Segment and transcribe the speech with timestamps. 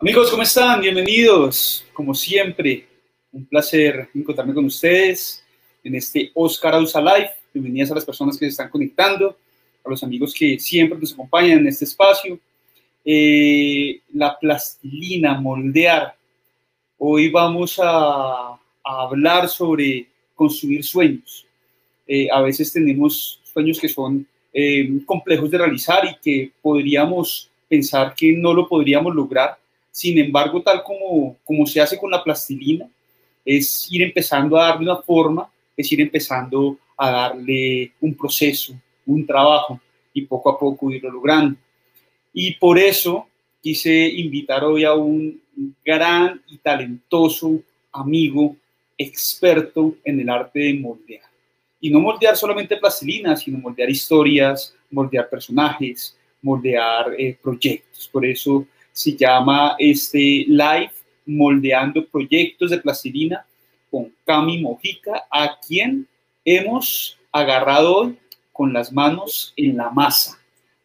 [0.00, 0.80] Amigos, ¿cómo están?
[0.80, 1.84] Bienvenidos.
[1.92, 2.86] Como siempre,
[3.32, 5.44] un placer encontrarme con ustedes
[5.82, 7.30] en este Oscar Ausa Live.
[7.52, 9.36] Bienvenidas a las personas que se están conectando,
[9.84, 12.38] a los amigos que siempre nos acompañan en este espacio.
[13.04, 16.14] Eh, la plastilina, moldear.
[16.98, 21.44] Hoy vamos a, hablar sobre construir sueños.
[22.06, 28.14] Eh, a veces tenemos sueños que son eh, complejos de realizar y que podríamos pensar
[28.14, 29.58] que no lo podríamos lograr
[29.90, 32.88] sin embargo, tal como, como se hace con la plastilina,
[33.44, 38.74] es ir empezando a darle una forma, es ir empezando a darle un proceso,
[39.06, 39.80] un trabajo
[40.12, 41.56] y poco a poco irlo logrando.
[42.32, 43.26] Y por eso
[43.62, 45.40] quise invitar hoy a un
[45.84, 47.60] gran y talentoso
[47.92, 48.56] amigo,
[48.96, 51.22] experto en el arte de moldear.
[51.80, 58.08] Y no moldear solamente plastilina, sino moldear historias, moldear personajes, moldear eh, proyectos.
[58.08, 58.66] Por eso
[58.98, 60.90] se llama este live
[61.24, 63.46] Moldeando Proyectos de Plastilina
[63.92, 66.04] con Cami Mojica, a quien
[66.44, 68.18] hemos agarrado hoy
[68.52, 70.36] con las manos en la masa.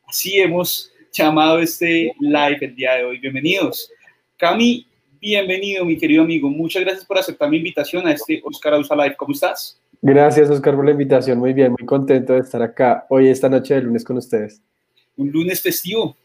[0.06, 3.18] Así hemos llamado este live el día de hoy.
[3.18, 3.90] Bienvenidos.
[4.38, 4.86] Cami,
[5.20, 6.52] bienvenido, mi querido amigo.
[6.52, 9.16] Muchas gracias por aceptar mi invitación a este Oscar Ausa Live.
[9.18, 9.80] ¿Cómo estás?
[10.04, 11.40] Gracias, Oscar, por la invitación.
[11.40, 14.62] Muy bien, muy contento de estar acá hoy, esta noche de lunes con ustedes.
[15.18, 16.16] Un lunes festivo.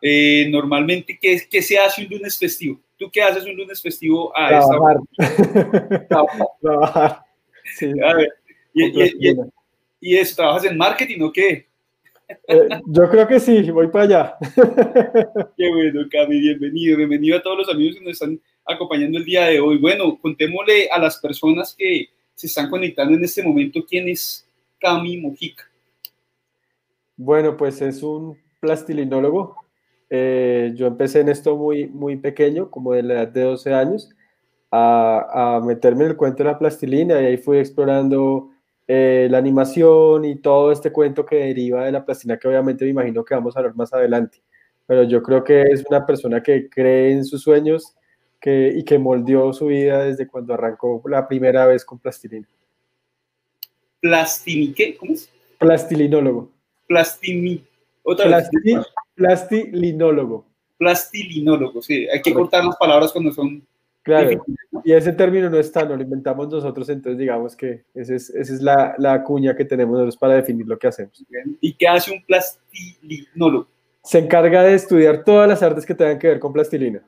[0.00, 2.80] Eh, normalmente, ¿qué, ¿qué, se hace un lunes festivo?
[2.96, 4.96] ¿Tú qué haces un lunes festivo a Trabajar.
[5.18, 6.08] esta
[6.60, 7.22] Trabajar.
[7.76, 7.92] Sí.
[8.02, 8.32] A ver,
[8.74, 9.36] y, y, y,
[10.00, 11.68] y, eso, ¿trabajas en marketing o qué?
[12.46, 14.36] Eh, yo creo que sí, voy para allá.
[15.56, 19.46] Qué bueno, Cami, bienvenido, bienvenido a todos los amigos que nos están acompañando el día
[19.46, 19.78] de hoy.
[19.78, 24.46] Bueno, contémosle a las personas que se están conectando en este momento quién es
[24.78, 25.64] Cami Mojica.
[27.16, 29.56] Bueno, pues es un plastilinólogo,
[30.10, 34.10] eh, yo empecé en esto muy, muy pequeño, como de la edad de 12 años,
[34.70, 38.50] a, a meterme en el cuento de la plastilina y ahí fui explorando
[38.90, 42.90] eh, la animación y todo este cuento que deriva de la plastilina, que obviamente me
[42.90, 44.42] imagino que vamos a hablar más adelante.
[44.86, 47.94] Pero yo creo que es una persona que cree en sus sueños
[48.40, 52.48] que, y que moldeó su vida desde cuando arrancó la primera vez con plastilina.
[54.00, 54.96] ¿Plastini qué?
[54.96, 55.30] ¿Cómo es?
[55.58, 56.50] Plastilinólogo.
[56.86, 57.62] Plastini.
[58.02, 58.48] Otra vez.
[59.18, 60.46] Plastilinólogo.
[60.78, 62.06] Plastilinólogo, sí.
[62.08, 63.66] Hay que cortar las palabras cuando son.
[64.04, 64.44] Claro.
[64.84, 68.54] Y ese término no está, no lo inventamos nosotros, entonces digamos que esa es, esa
[68.54, 71.22] es la, la, cuña que tenemos nosotros para definir lo que hacemos.
[71.60, 73.66] ¿Y qué hace un plastilinólogo?
[74.02, 77.02] Se encarga de estudiar todas las artes que tengan que ver con plastilina.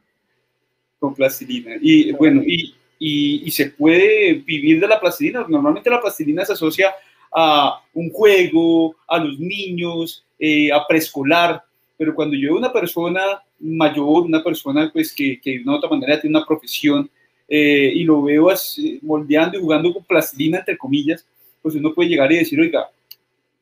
[0.98, 1.76] Con plastilina.
[1.80, 5.46] Y bueno, y, y, y se puede vivir de la plastilina.
[5.48, 6.92] Normalmente la plastilina se asocia
[7.32, 11.62] a un juego, a los niños, eh, a preescolar,
[12.00, 13.20] pero cuando yo veo una persona
[13.58, 17.10] mayor, una persona pues que, que de una otra manera tiene una profesión
[17.46, 21.26] eh, y lo veo así, moldeando y jugando con plastilina, entre comillas,
[21.60, 22.88] pues uno puede llegar y decir, oiga,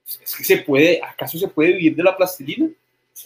[0.06, 2.68] es que se puede, ¿acaso se puede vivir de la plastilina?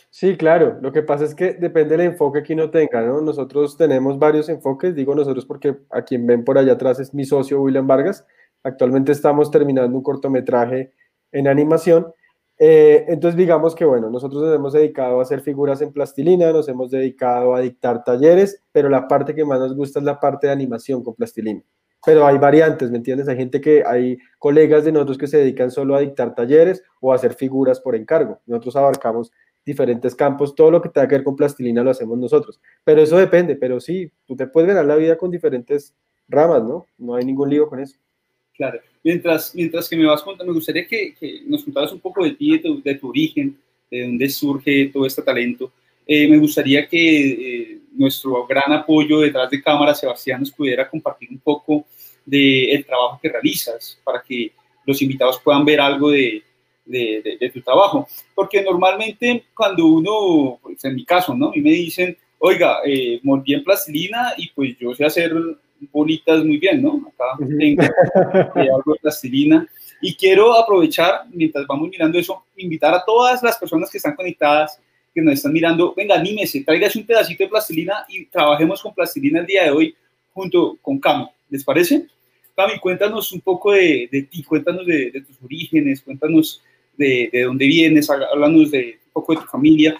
[0.09, 0.79] Sí, claro.
[0.81, 3.21] Lo que pasa es que depende del enfoque que uno tenga, ¿no?
[3.21, 7.27] Nosotros tenemos varios enfoques, digo nosotros porque a quien ven por allá atrás es mi
[7.27, 8.25] socio William Vargas.
[8.63, 10.91] Actualmente estamos terminando un cortometraje
[11.33, 12.15] en animación
[12.65, 16.69] eh, entonces, digamos que, bueno, nosotros nos hemos dedicado a hacer figuras en plastilina, nos
[16.69, 20.47] hemos dedicado a dictar talleres, pero la parte que más nos gusta es la parte
[20.47, 21.61] de animación con plastilina.
[22.07, 23.27] Pero hay variantes, ¿me entiendes?
[23.27, 27.11] Hay gente que, hay colegas de nosotros que se dedican solo a dictar talleres o
[27.11, 28.39] a hacer figuras por encargo.
[28.47, 29.33] Nosotros abarcamos
[29.67, 32.61] diferentes campos, todo lo que tenga que ver con plastilina lo hacemos nosotros.
[32.85, 35.97] Pero eso depende, pero sí, tú te puedes ganar la vida con diferentes
[36.29, 36.87] ramas, ¿no?
[36.97, 37.99] No hay ningún lío con eso.
[38.57, 38.81] Claro.
[39.03, 41.15] Mientras, mientras que me vas contando, me gustaría que,
[41.47, 43.59] nos contaras un poco de ti, de tu, origen,
[43.91, 45.73] de dónde surge todo este talento.
[46.07, 51.31] Eh, me gustaría que eh, nuestro gran apoyo detrás de cámara, Sebastián, nos pudiera compartir
[51.31, 51.87] un poco
[52.25, 54.53] del de trabajo que realizas para que
[54.87, 56.43] los invitados puedan ver algo de,
[56.85, 58.07] de, tu trabajo.
[58.35, 61.49] Porque normalmente cuando uno, pues en mi caso, ¿no?
[61.49, 65.33] A mí me dicen, oiga, eh, en plastilina y pues yo sé hacer
[65.91, 67.09] bolitas muy bien, ¿no?
[67.09, 69.67] Acá tengo eh, algo de plastilina.
[70.01, 74.81] Y quiero aprovechar, mientras vamos mirando eso, invitar a todas las personas que están conectadas,
[75.15, 79.41] que nos están mirando, venga, anímese, tráigase un pedacito de plastilina y trabajemos con plastilina
[79.41, 79.95] el día de hoy
[80.33, 81.27] junto con Cami.
[81.51, 82.07] ¿Les parece?
[82.57, 86.63] Cami, cuéntanos un poco de, de ti, cuéntanos de, de, tus orígenes, cuéntanos
[86.97, 89.97] de, de dónde vienes, háblanos de un poco de tu familia,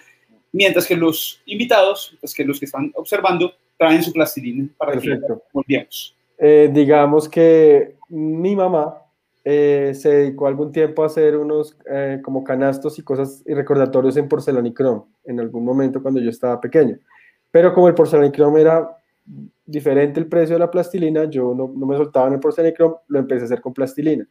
[0.51, 5.39] mientras que los invitados, mientras que los que están observando, traen su plastilina para Perfecto.
[5.39, 6.15] que volvamos.
[6.37, 8.97] Eh, digamos que mi mamá
[9.45, 14.15] eh, se dedicó algún tiempo a hacer unos eh, como canastos y cosas y recordatorios
[14.17, 14.29] en
[14.73, 16.97] chrome en algún momento cuando yo estaba pequeño.
[17.51, 18.97] Pero como el porcelanicrome era
[19.65, 23.19] diferente el precio de la plastilina, yo no, no me soltaba en el porcelanicrome, lo
[23.19, 24.27] empecé a hacer con plastilina.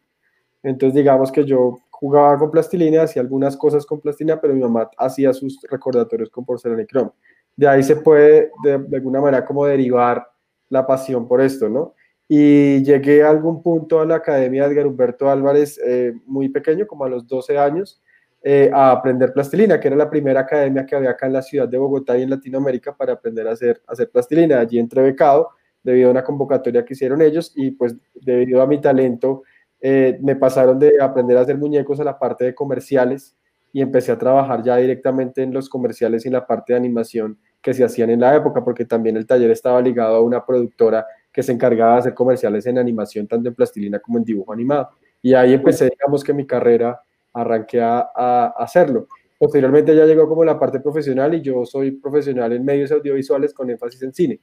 [0.63, 4.91] Entonces, digamos que yo jugaba con plastilina, hacía algunas cosas con plastilina, pero mi mamá
[4.97, 7.11] hacía sus recordatorios con porcelanicrome.
[7.57, 10.27] De ahí se puede, de, alguna manera, como derivar
[10.69, 11.95] la pasión por esto, ¿no?
[12.29, 16.87] Y llegué a algún punto a la Academia de Edgar Humberto Álvarez, eh, muy pequeño,
[16.87, 18.01] como a los 12 años,
[18.43, 21.69] eh, a aprender plastilina, que era la primera academia que había acá en la ciudad
[21.69, 24.59] de Bogotá y en Latinoamérica para aprender a hacer, a hacer plastilina.
[24.59, 25.51] Allí entré becado
[25.83, 29.43] debido a una convocatoria que hicieron ellos y pues debido a mi talento
[29.81, 33.37] eh, me pasaron de aprender a hacer muñecos a la parte de comerciales
[33.73, 37.39] y empecé a trabajar ya directamente en los comerciales y en la parte de animación
[37.63, 41.07] que se hacían en la época, porque también el taller estaba ligado a una productora
[41.33, 44.91] que se encargaba de hacer comerciales en animación, tanto en plastilina como en dibujo animado.
[45.23, 47.01] Y ahí empecé, digamos que mi carrera
[47.33, 49.07] arranqué a, hacerlo.
[49.39, 53.71] Posteriormente ya llegó como la parte profesional y yo soy profesional en medios audiovisuales con
[53.71, 54.41] énfasis en cine.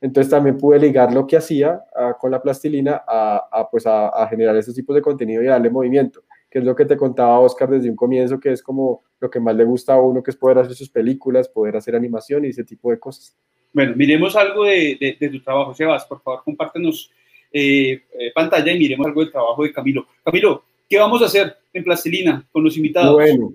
[0.00, 4.56] Entonces también pude ligar lo que hacía uh, con la plastilina a, pues a, generar
[4.56, 6.22] esos tipos de contenido y darle movimiento,
[6.54, 9.40] que es lo que te contaba Oscar desde un comienzo, que es como lo que
[9.40, 12.50] más le gusta a uno, que es poder hacer sus películas, poder hacer animación y
[12.50, 13.36] ese tipo de cosas.
[13.72, 17.10] Bueno, miremos algo de, de, de tu trabajo, Sebas, por favor, compártenos
[17.52, 20.06] eh, eh, pantalla y miremos algo del trabajo de Camilo.
[20.24, 23.14] Camilo, ¿qué vamos a hacer en Plastilina con los invitados?
[23.14, 23.52] Bueno,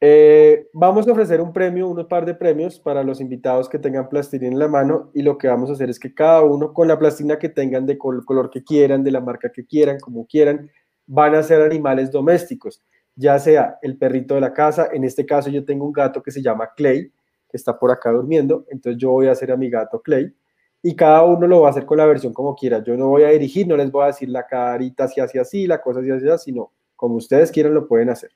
[0.00, 4.08] eh, vamos a ofrecer un premio, unos par de premios para los invitados que tengan
[4.08, 6.86] plastilina en la mano y lo que vamos a hacer es que cada uno con
[6.86, 10.26] la plastilina que tengan de col color que quieran, de la marca que quieran, como
[10.26, 10.70] quieran,
[11.12, 12.80] van a ser animales domésticos,
[13.16, 16.30] ya sea el perrito de la casa, en este caso yo tengo un gato que
[16.30, 17.10] se llama Clay,
[17.50, 20.32] que está por acá durmiendo, entonces yo voy a hacer a mi gato Clay
[20.80, 23.24] y cada uno lo va a hacer con la versión como quiera, yo no voy
[23.24, 26.10] a dirigir, no les voy a decir la carita así, así, así, la cosa así,
[26.10, 28.30] así, así, sino como ustedes quieran lo pueden hacer.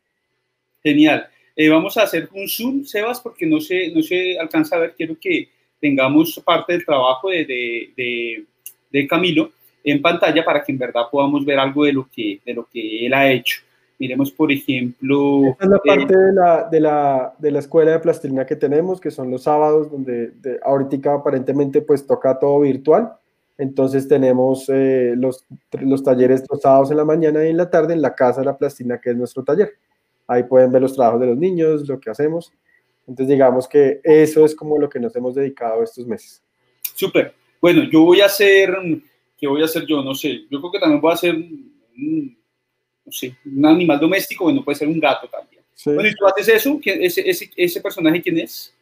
[0.83, 1.29] Genial.
[1.55, 4.95] Eh, vamos a hacer un zoom, Sebas, porque no se, no se alcanza a ver.
[4.97, 5.49] Quiero que
[5.81, 8.45] tengamos parte del trabajo de, de, de,
[8.91, 9.53] de, Camilo
[9.85, 13.07] en pantalla para que en verdad podamos ver algo de lo que, de lo que
[13.07, 13.61] él ha hecho.
[13.99, 15.51] Miremos, por ejemplo...
[15.51, 18.57] Esta es la parte eh, de, la, de, la, de la escuela de plastilina que
[18.57, 23.13] tenemos, que son los sábados, donde de, ahorita aparentemente pues toca todo virtual.
[23.57, 25.45] Entonces tenemos eh, los,
[25.81, 28.47] los talleres los sábados en la mañana y en la tarde en la Casa de
[28.47, 29.75] la Plastilina, que es nuestro taller.
[30.27, 32.53] Ahí pueden ver los trabajos de los niños, lo que hacemos.
[33.07, 36.43] Entonces, digamos que eso es como lo que nos hemos dedicado estos meses.
[36.95, 37.35] Súper.
[37.61, 38.75] Bueno, yo voy a hacer,
[39.45, 40.03] ¿qué voy a hacer yo?
[40.03, 40.47] No sé.
[40.51, 42.39] Yo creo que también voy a hacer, un,
[43.05, 45.63] no sé, un animal doméstico, bueno, puede ser un gato también.
[45.75, 45.93] Sí.
[45.93, 46.79] Bueno, ¿y tú haces eso?
[46.83, 48.75] ¿Ese, ese, ese personaje quién es?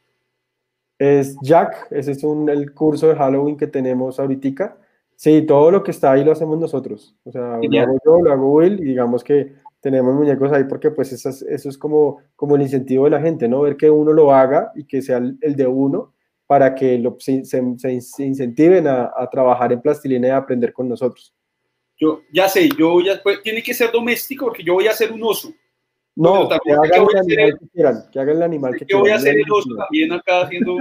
[0.99, 4.77] Es Jack, ese es un, el curso de Halloween que tenemos ahorita.
[5.17, 7.17] Sí, todo lo que está ahí lo hacemos nosotros.
[7.25, 7.87] O sea, Genial.
[7.87, 11.29] lo hago yo, lo hago Will, y digamos que tenemos muñecos ahí porque pues eso
[11.29, 13.63] es, eso es como, como el incentivo de la gente, ¿no?
[13.63, 16.13] Ver que uno lo haga y que sea el, el de uno
[16.53, 20.71] para que lo, se, se, se incentiven a, a, trabajar en plastilina y a aprender
[20.71, 21.33] con nosotros.
[21.99, 25.11] Yo ya sé, yo ya, pues, tiene que ser doméstico porque yo voy a hacer
[25.13, 25.51] un oso.
[26.15, 28.99] No, que hagan, el animal que quieran, que hagan el animal que quieran.
[28.99, 30.77] Yo voy a hacer el oso también acá haciendo,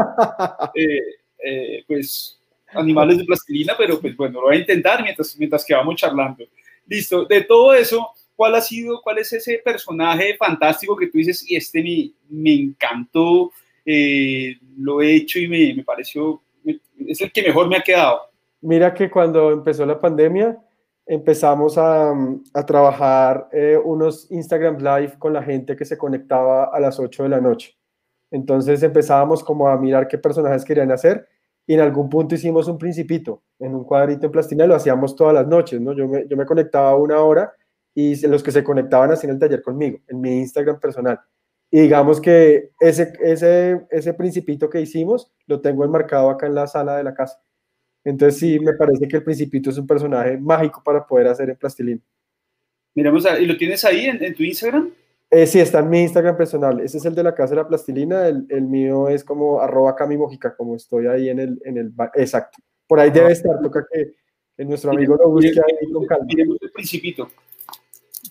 [0.75, 0.99] eh,
[1.41, 2.37] eh, pues,
[2.73, 6.43] animales de plastilina, pero pues bueno, lo voy a intentar mientras, mientras que vamos charlando.
[6.85, 11.49] Listo, de todo eso, ¿cuál ha sido, cuál es ese personaje fantástico que tú dices,
[11.49, 13.53] y este me, me encantó,
[13.85, 17.81] eh, lo he hecho y me, me pareció, me, es el que mejor me ha
[17.81, 18.21] quedado?
[18.61, 20.57] Mira que cuando empezó la pandemia,
[21.05, 22.13] empezamos a,
[22.53, 27.23] a trabajar eh, unos Instagram Live con la gente que se conectaba a las 8
[27.23, 27.75] de la noche.
[28.29, 31.27] Entonces empezábamos como a mirar qué personajes querían hacer
[31.67, 35.33] y en algún punto hicimos un principito en un cuadrito en plastilina, lo hacíamos todas
[35.33, 35.93] las noches, ¿no?
[35.93, 37.53] Yo me, yo me conectaba una hora
[37.93, 41.19] y los que se conectaban hacían el taller conmigo, en mi Instagram personal.
[41.73, 46.67] Y digamos que ese, ese, ese principito que hicimos lo tengo enmarcado acá en la
[46.67, 47.41] sala de la casa.
[48.03, 51.55] Entonces sí, me parece que el Principito es un personaje mágico para poder hacer en
[51.55, 52.01] plastilina.
[52.93, 54.91] Miramos, ¿y lo tienes ahí en, en tu Instagram?
[55.29, 56.81] Eh, sí, está en mi Instagram personal.
[56.81, 58.27] Ese es el de la casa de la plastilina.
[58.27, 61.93] El, el mío es como arroba camimojica, como estoy ahí en el, en el...
[62.15, 62.57] Exacto.
[62.85, 63.61] Por ahí debe estar.
[63.61, 64.15] Toca que,
[64.57, 66.25] que nuestro amigo lo busque ahí con calma.
[66.25, 67.29] Miremos el Principito.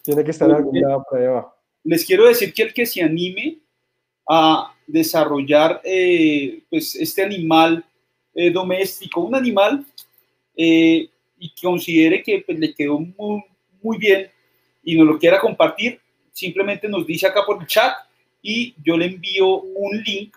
[0.03, 1.55] Tiene que estar en algún lado por ahí abajo.
[1.85, 3.59] Les quiero decir que el que se anime
[4.29, 7.85] a desarrollar eh, pues este animal
[8.35, 9.85] eh, doméstico, un animal,
[10.57, 11.09] eh,
[11.39, 13.43] y que considere que pues, le quedó muy,
[13.83, 14.31] muy bien
[14.85, 16.01] y nos lo quiera compartir,
[16.33, 17.95] simplemente nos dice acá por el chat
[18.43, 20.37] y yo le envío un link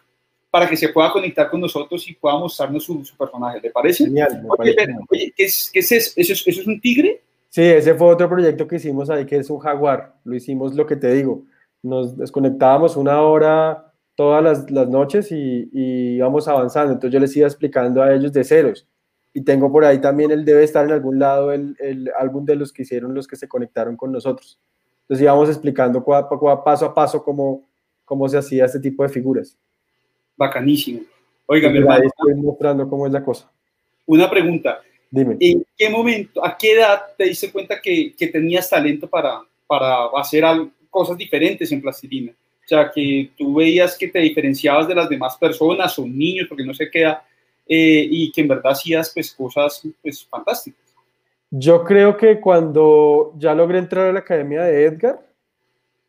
[0.50, 3.60] para que se pueda conectar con nosotros y pueda mostrarnos su, su personaje.
[3.62, 4.06] ¿Le parece?
[4.06, 4.44] Genial.
[4.58, 6.14] Oye, parece oye ¿qué, es, ¿qué es eso?
[6.16, 6.48] ¿Eso, es?
[6.48, 7.22] ¿Eso es un tigre?
[7.54, 10.16] Sí, ese fue otro proyecto que hicimos ahí, que es un jaguar.
[10.24, 11.46] Lo hicimos, lo que te digo,
[11.84, 16.94] nos desconectábamos una hora todas las, las noches y, y, íbamos avanzando.
[16.94, 18.88] Entonces yo les iba explicando a ellos de ceros.
[19.36, 22.56] Y tengo por ahí también, él debe estar en algún lado, el, el álbum de
[22.56, 24.60] los que hicieron los que se conectaron con nosotros.
[25.02, 27.70] Entonces íbamos explicando paso a paso cómo,
[28.04, 29.56] cómo se hacía este tipo de figuras.
[30.36, 31.02] Bacanísimo.
[31.46, 32.04] Oiga, mi hermano.
[32.04, 33.52] Estoy mostrando cómo es la cosa.
[34.08, 34.80] Una pregunta.
[35.14, 35.38] Dime.
[35.40, 40.08] ¿En qué momento, a qué edad te diste cuenta que, que tenías talento para, para
[40.16, 40.44] hacer
[40.90, 42.32] cosas diferentes en plastilina?
[42.32, 46.66] O sea, que tú veías que te diferenciabas de las demás personas o niños, porque
[46.66, 47.24] no se queda,
[47.68, 50.82] eh, y que en verdad hacías pues cosas pues fantásticas.
[51.52, 55.20] Yo creo que cuando ya logré entrar a la academia de Edgar,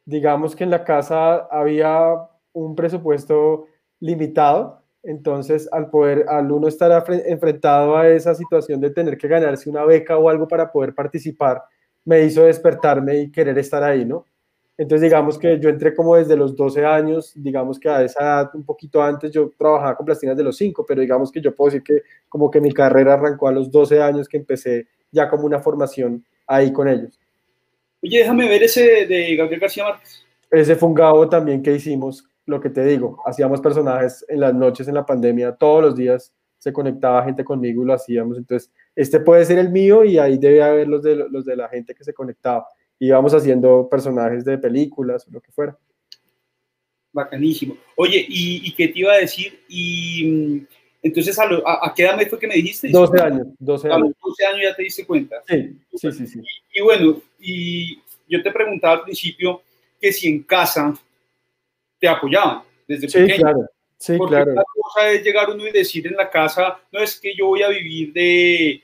[0.06, 3.66] digamos que en la casa había un presupuesto
[4.00, 9.68] limitado, entonces al poder, al uno estar enfrentado a esa situación de tener que ganarse
[9.70, 11.62] una beca o algo para poder participar,
[12.04, 14.26] me hizo despertarme y querer estar ahí, ¿no?
[14.76, 18.50] Entonces, digamos que yo entré como desde los 12 años, digamos que a esa edad,
[18.54, 21.70] un poquito antes, yo trabajaba con plastinas de los 5, pero digamos que yo puedo
[21.70, 25.46] decir que como que mi carrera arrancó a los 12 años que empecé ya como
[25.46, 27.20] una formación ahí con ellos.
[28.02, 30.26] Oye, déjame ver ese de Gabriel García Márquez.
[30.50, 34.54] Ese fue un gabo también que hicimos, lo que te digo, hacíamos personajes en las
[34.54, 38.38] noches, en la pandemia, todos los días se conectaba gente conmigo y lo hacíamos.
[38.38, 41.68] Entonces, este puede ser el mío y ahí debe haber los de, los de la
[41.68, 42.66] gente que se conectaba
[42.98, 45.76] íbamos haciendo personajes de películas o lo que fuera.
[47.12, 47.76] Bacanísimo.
[47.96, 49.60] Oye, ¿y, qué te iba a decir?
[49.68, 50.66] Y mm,
[51.02, 52.88] entonces, ¿a, a, qué edad fue que me dijiste?
[52.88, 53.46] 12 años.
[53.58, 53.96] 12 años.
[53.96, 55.36] A los 12 años ya te diste cuenta.
[55.46, 56.26] Sí, sí, sí.
[56.26, 56.40] sí.
[56.72, 59.62] Y, bueno, y yo te preguntaba al principio
[60.00, 60.92] que si en casa
[62.04, 63.66] te apoyaban desde sí, Claro.
[63.96, 64.52] Sí, Porque claro.
[64.52, 67.62] La cosa es llegar uno y decir en la casa, no es que yo voy
[67.62, 68.82] a vivir de, eh,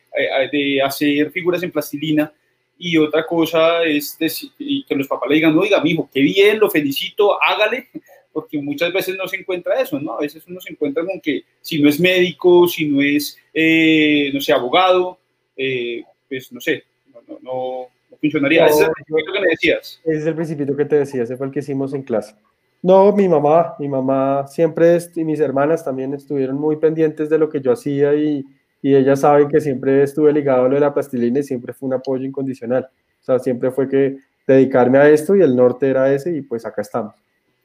[0.51, 2.33] de hacer figuras en plastilina,
[2.79, 6.59] y otra cosa es decir, que los papás le digan, oiga, mi hijo, qué bien,
[6.59, 7.89] lo felicito, hágale,
[8.33, 10.15] porque muchas veces no se encuentra eso, ¿no?
[10.15, 14.31] A veces uno se encuentra con que si no es médico, si no es, eh,
[14.33, 15.19] no sé, abogado,
[15.55, 16.85] eh, pues no sé,
[17.29, 18.67] no, no, funcionaría.
[18.67, 20.01] ese es el principio que me decías.
[20.03, 22.35] Ese es el principio que te decía, ese fue el que hicimos en clase.
[22.83, 27.51] No, mi mamá, mi mamá siempre, y mis hermanas también estuvieron muy pendientes de lo
[27.51, 28.45] que yo hacía y,
[28.81, 31.89] y ellas saben que siempre estuve ligado a lo de la plastilina y siempre fue
[31.89, 32.89] un apoyo incondicional.
[33.21, 36.65] O sea, siempre fue que dedicarme a esto y el norte era ese y pues
[36.65, 37.15] acá estamos.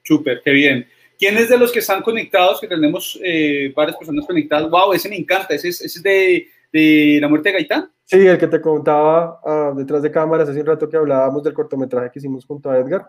[0.04, 0.86] Súper, qué bien.
[1.18, 4.70] ¿Quiénes de los que están conectados, que tenemos eh, varias personas conectadas?
[4.70, 4.92] ¡Wow!
[4.92, 7.90] Ese me encanta, ese es, ese es de, de, La muerte de Gaitán.
[8.04, 11.54] Sí, el que te contaba ah, detrás de cámaras hace un rato que hablábamos del
[11.54, 13.06] cortometraje que hicimos junto a Edgar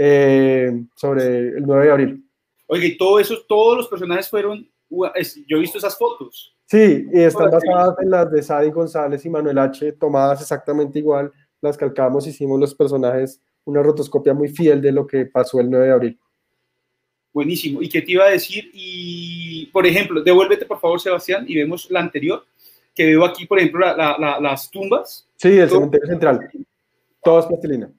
[0.00, 2.24] eh, sobre el 9 de abril.
[2.68, 6.54] Oye, y todo eso, todos los personajes fueron, yo he visto esas fotos.
[6.66, 11.32] Sí, y están basadas en las de Sadi González y Manuel H., tomadas exactamente igual,
[11.60, 15.86] las calcamos, hicimos los personajes, una rotoscopia muy fiel de lo que pasó el 9
[15.86, 16.20] de abril.
[17.32, 17.82] Buenísimo.
[17.82, 18.70] ¿Y qué te iba a decir?
[18.72, 22.46] Y, por ejemplo, devuélvete por favor, Sebastián, y vemos la anterior,
[22.94, 25.28] que veo aquí, por ejemplo, las tumbas.
[25.36, 26.50] Sí, el cementerio central.
[27.22, 27.90] Todo es plastilina.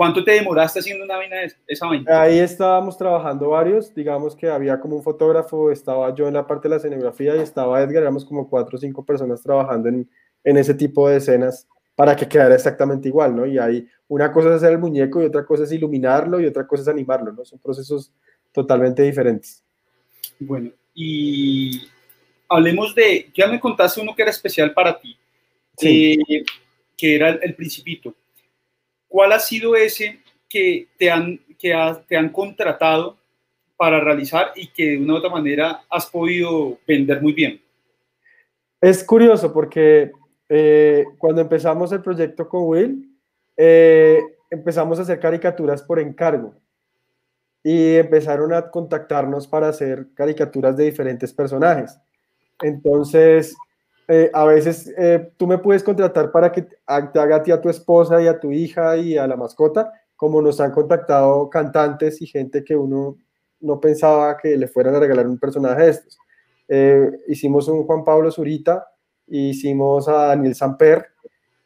[0.00, 2.22] ¿Cuánto te demoraste haciendo una vaina de esa vaina?
[2.22, 6.68] Ahí estábamos trabajando varios, digamos que había como un fotógrafo, estaba yo en la parte
[6.68, 10.08] de la escenografía y estaba Edgar, éramos como cuatro o cinco personas trabajando en,
[10.42, 13.44] en ese tipo de escenas para que quedara exactamente igual, ¿no?
[13.44, 16.66] Y ahí una cosa es hacer el muñeco y otra cosa es iluminarlo y otra
[16.66, 17.44] cosa es animarlo, ¿no?
[17.44, 18.10] Son procesos
[18.52, 19.62] totalmente diferentes.
[20.38, 21.90] Bueno, y
[22.48, 25.14] hablemos de, ya me contaste uno que era especial para ti,
[25.76, 26.18] sí.
[26.26, 26.42] Eh,
[26.96, 28.14] que era el Principito.
[29.10, 31.74] ¿Cuál ha sido ese que te han, que
[32.06, 33.18] te han contratado
[33.76, 37.60] para realizar y que de una u otra manera has podido vender muy bien?
[38.80, 40.12] Es curioso porque
[40.48, 43.18] eh, cuando empezamos el proyecto con Will,
[43.56, 46.54] eh, empezamos a hacer caricaturas por encargo
[47.64, 51.98] y empezaron a contactarnos para hacer caricaturas de diferentes personajes.
[52.62, 53.56] Entonces,
[54.12, 57.60] eh, a veces eh, tú me puedes contratar para que te haga a ti, a
[57.60, 62.20] tu esposa y a tu hija y a la mascota, como nos han contactado cantantes
[62.20, 63.18] y gente que uno
[63.60, 66.18] no pensaba que le fueran a regalar un personaje de estos.
[66.66, 68.84] Eh, hicimos un Juan Pablo Zurita,
[69.28, 71.06] hicimos a Daniel Samper.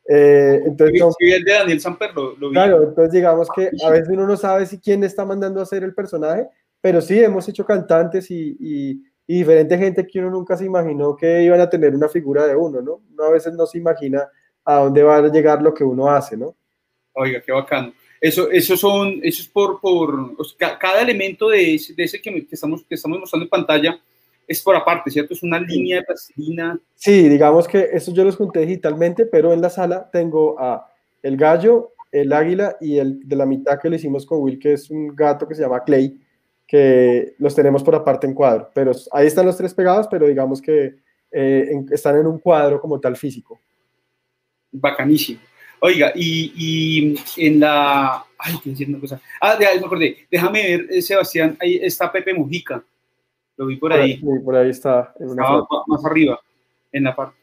[0.06, 2.56] entonces, sí, el de Daniel Samper lo, lo vi.
[2.56, 5.82] Claro, entonces digamos que a veces uno no sabe si quién está mandando a hacer
[5.82, 6.46] el personaje,
[6.82, 11.16] pero sí hemos hecho cantantes y, y y diferente gente que uno nunca se imaginó
[11.16, 13.00] que iban a tener una figura de uno, ¿no?
[13.12, 14.28] Uno a veces no se imagina
[14.64, 16.54] a dónde va a llegar lo que uno hace, ¿no?
[17.14, 17.92] Oiga, qué bacano.
[18.20, 22.84] Eso, eso son, eso es por, por cada elemento de ese, de ese que, estamos,
[22.84, 24.00] que estamos mostrando en pantalla
[24.46, 25.34] es por aparte, ¿cierto?
[25.34, 26.78] Es una línea de plastilina.
[26.94, 30.90] Sí, digamos que eso yo los junté digitalmente, pero en la sala tengo a
[31.22, 34.74] el gallo, el águila y el de la mitad que lo hicimos con Will, que
[34.74, 36.20] es un gato que se llama Clay,
[36.66, 38.70] que los tenemos por aparte en cuadro.
[38.74, 40.96] Pero ahí están los tres pegados, pero digamos que
[41.30, 43.60] eh, están en un cuadro como tal físico.
[44.72, 45.40] Bacanísimo.
[45.80, 48.24] Oiga, y, en la...
[48.38, 49.20] Ay, qué decir una cosa.
[49.40, 50.26] Ah, ya, me acordé.
[50.30, 52.82] Déjame ver, eh, Sebastián, ahí está Pepe Mujica.
[53.56, 54.16] Lo vi por ahí.
[54.16, 55.14] Sí, por ahí está.
[55.86, 56.40] más arriba,
[56.90, 57.36] en la parte.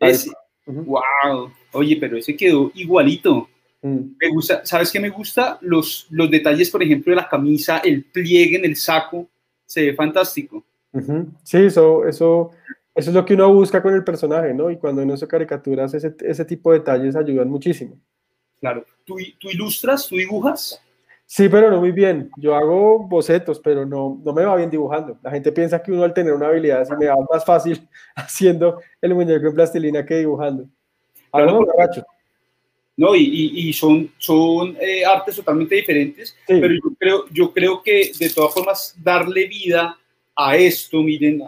[0.00, 0.30] Ese.
[0.66, 1.52] Wow.
[1.72, 3.48] Oye, pero ese quedó igualito.
[3.82, 4.16] Mm.
[4.20, 5.58] Me gusta, ¿sabes qué me gusta?
[5.60, 9.28] Los, los detalles, por ejemplo, de la camisa, el pliegue en el saco,
[9.64, 10.64] se ve fantástico.
[11.44, 12.50] Sí, eso, eso,
[12.94, 14.70] eso es lo que uno busca con el personaje, ¿no?
[14.70, 17.96] Y cuando uno hace caricaturas, ese, ese tipo de detalles ayudan muchísimo.
[18.58, 18.84] Claro.
[19.04, 20.08] ¿Tú, ¿Tú, ilustras?
[20.08, 20.82] ¿Tú dibujas?
[21.24, 22.30] Sí, pero no muy bien.
[22.38, 25.18] Yo hago bocetos, pero no, no me va bien dibujando.
[25.22, 28.80] La gente piensa que uno al tener una habilidad así me va más fácil haciendo
[29.00, 30.64] el muñeco en plastilina que dibujando.
[31.30, 31.66] Claro,
[32.98, 38.10] no, y, y, son, son eh, artes totalmente diferentes, pero yo creo, yo creo que
[38.18, 39.96] de todas formas darle vida
[40.34, 41.40] a esto, miren,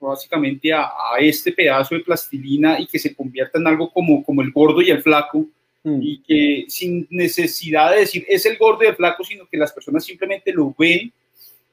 [0.00, 4.40] básicamente a, a, este pedazo de plastilina y que se convierta en algo como, como
[4.40, 5.46] el gordo y el flaco,
[5.82, 5.98] mm.
[6.00, 9.72] y que sin necesidad de decir es el gordo y el flaco, sino que las
[9.72, 11.12] personas simplemente lo ven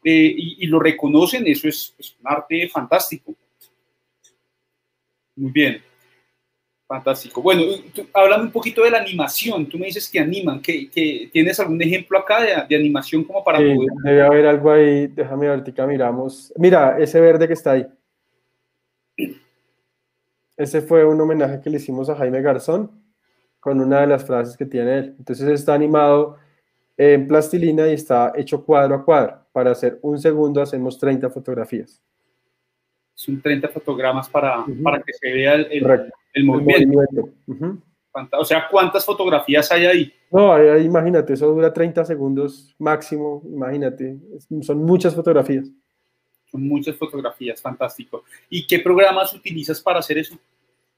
[0.03, 3.33] eh, y, lo reconocen, eso es, es un arte fantástico.
[5.37, 5.90] Muy bien.
[6.91, 7.41] Fantástico.
[7.41, 7.63] Bueno,
[8.13, 9.65] háblame un poquito de la animación.
[9.69, 10.61] Tú me dices que animan.
[10.61, 13.77] ¿Que, tienes algún ejemplo acá de, animación como para poder...
[14.03, 15.07] Debe haber algo ahí.
[15.07, 16.51] Déjame ahorita miramos.
[16.57, 17.87] Mira, ese verde que está ahí.
[20.57, 22.91] Ese fue un homenaje que le hicimos a Jaime Garzón
[23.61, 25.15] con una de las frases que tiene él.
[25.17, 26.39] Entonces está animado
[26.97, 29.45] en plastilina y está hecho cuadro a cuadro.
[29.53, 32.03] Para hacer un segundo hacemos 30 fotografías.
[33.13, 37.29] Son 30 fotogramas para, para que se vea el, el, el movimiento.
[38.33, 40.13] O sea, ¿cuántas fotografías hay ahí?
[40.31, 44.17] No, ahí, imagínate, eso dura 30 segundos máximo, imagínate,
[44.61, 45.69] son muchas fotografías.
[46.45, 48.23] Son muchas fotografías, fantástico.
[48.49, 50.37] ¿Y qué programas utilizas para hacer eso?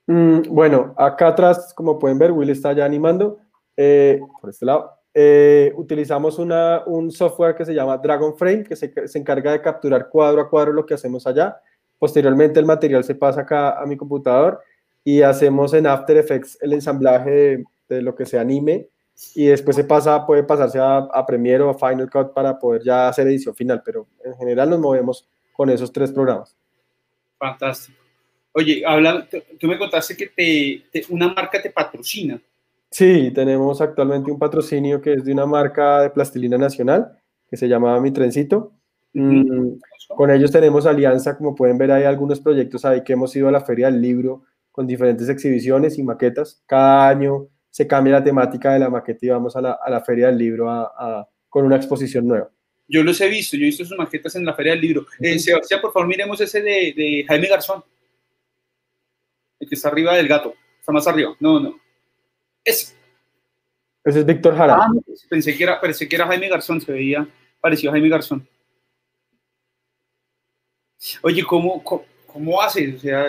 [0.08, 3.40] Mm, bueno, acá atrás, como pueden ver, Will está ya animando.
[3.78, 8.76] Eh, por este lado, eh, utilizamos una, un software que se llama Dragon Frame, que
[8.76, 11.60] se, se, encarga de capturar cuadro a cuadro lo que hacemos allá.
[12.04, 14.60] Posteriormente, el material se pasa acá a mi computador
[15.06, 18.90] y hacemos en After Effects el ensamblaje de, lo que se anime
[19.36, 22.84] y después se pasa, puede pasarse a, a, Premiere o a Final Cut para poder
[22.84, 26.58] ya hacer edición final, pero en general nos movemos con esos tres programas.
[27.38, 27.98] Fantástico.
[28.52, 29.26] Oye, habla,
[29.58, 32.38] tú me contaste que te, una marca te patrocina.
[32.92, 37.18] Sí, tenemos actualmente un patrocinio que es de una marca de plastilina nacional
[37.50, 38.74] que se llama Mi Trencito.
[39.14, 39.76] Mm,
[40.08, 43.52] con ellos tenemos alianza, como pueden ver, hay algunos proyectos ahí que hemos ido a
[43.52, 46.64] la Feria del Libro con diferentes exhibiciones y maquetas.
[46.66, 50.02] Cada año se cambia la temática de la maqueta y vamos a la, a la
[50.02, 52.50] Feria del Libro a, con una exposición nueva.
[52.88, 55.06] Yo los he visto, yo he visto sus maquetas en la Feria del Libro.
[55.20, 57.84] Eh, Sebastián, por favor, miremos ese de, de, Jaime Garzón.
[59.60, 60.54] El que está arriba del gato.
[60.80, 61.36] Está más arriba.
[61.40, 61.80] No, no.
[62.64, 62.96] Ese.
[64.04, 64.78] Ese es Víctor Jara.
[64.82, 64.90] Ah,
[65.30, 67.28] pensé, que era, pensé que era Jaime Garzón, se veía
[67.62, 68.48] parecido a Jaime Garzón.
[71.22, 72.96] Oye, ¿cómo, cómo ¿Cómo haces?
[72.96, 73.26] O sea,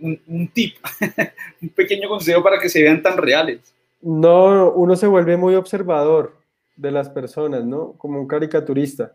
[0.00, 0.74] un, tip,
[1.62, 3.60] un pequeño consejo para que se vean tan reales.
[4.02, 6.36] No, uno se vuelve muy observador
[6.74, 7.92] de las personas, ¿no?
[7.92, 9.14] Como un caricaturista.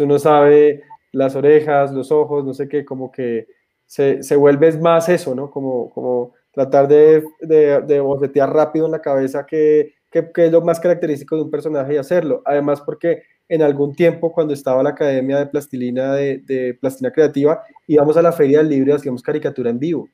[0.00, 3.46] uno sabe las orejas, los ojos, no sé qué, como que
[3.86, 5.48] se, se vuelve más eso, ¿no?
[5.48, 10.78] Como, como tratar de, de, de rápido en la cabeza qué que, es lo más
[10.78, 12.42] característico de un personaje y hacerlo.
[12.44, 18.16] Además, porque en algún tiempo cuando estaba la Academia de Plastilina de Plastilina Creativa, íbamos
[18.16, 20.08] a la Feria del Libro y hacíamos caricatura en vivo.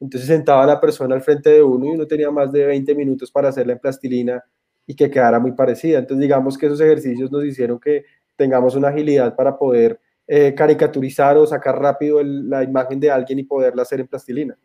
[0.00, 3.30] Entonces sentaba la persona al frente de uno y uno tenía más de 20 minutos
[3.30, 4.44] para hacerla en plastilina
[4.86, 5.98] y que quedara muy parecida.
[5.98, 8.04] Entonces digamos que esos ejercicios nos hicieron que
[8.36, 13.44] tengamos una agilidad para poder eh, caricaturizar o sacar rápido la imagen de alguien y
[13.44, 14.56] poderla hacer en plastilina.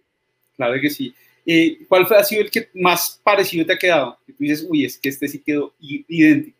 [0.55, 1.13] Claro que sí.
[1.51, 4.19] Eh, ¿Cuál fue, ha sido el que más parecido te ha quedado?
[4.27, 6.55] tú dices, uy, es que este sí quedó idéntico.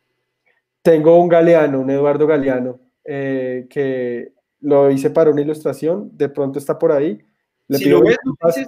[0.82, 6.58] Tengo un Galeano, un Eduardo Galeano, eh, que lo hice para una ilustración, de pronto
[6.58, 7.24] está por ahí.
[7.68, 8.68] Le si lo ves, dices,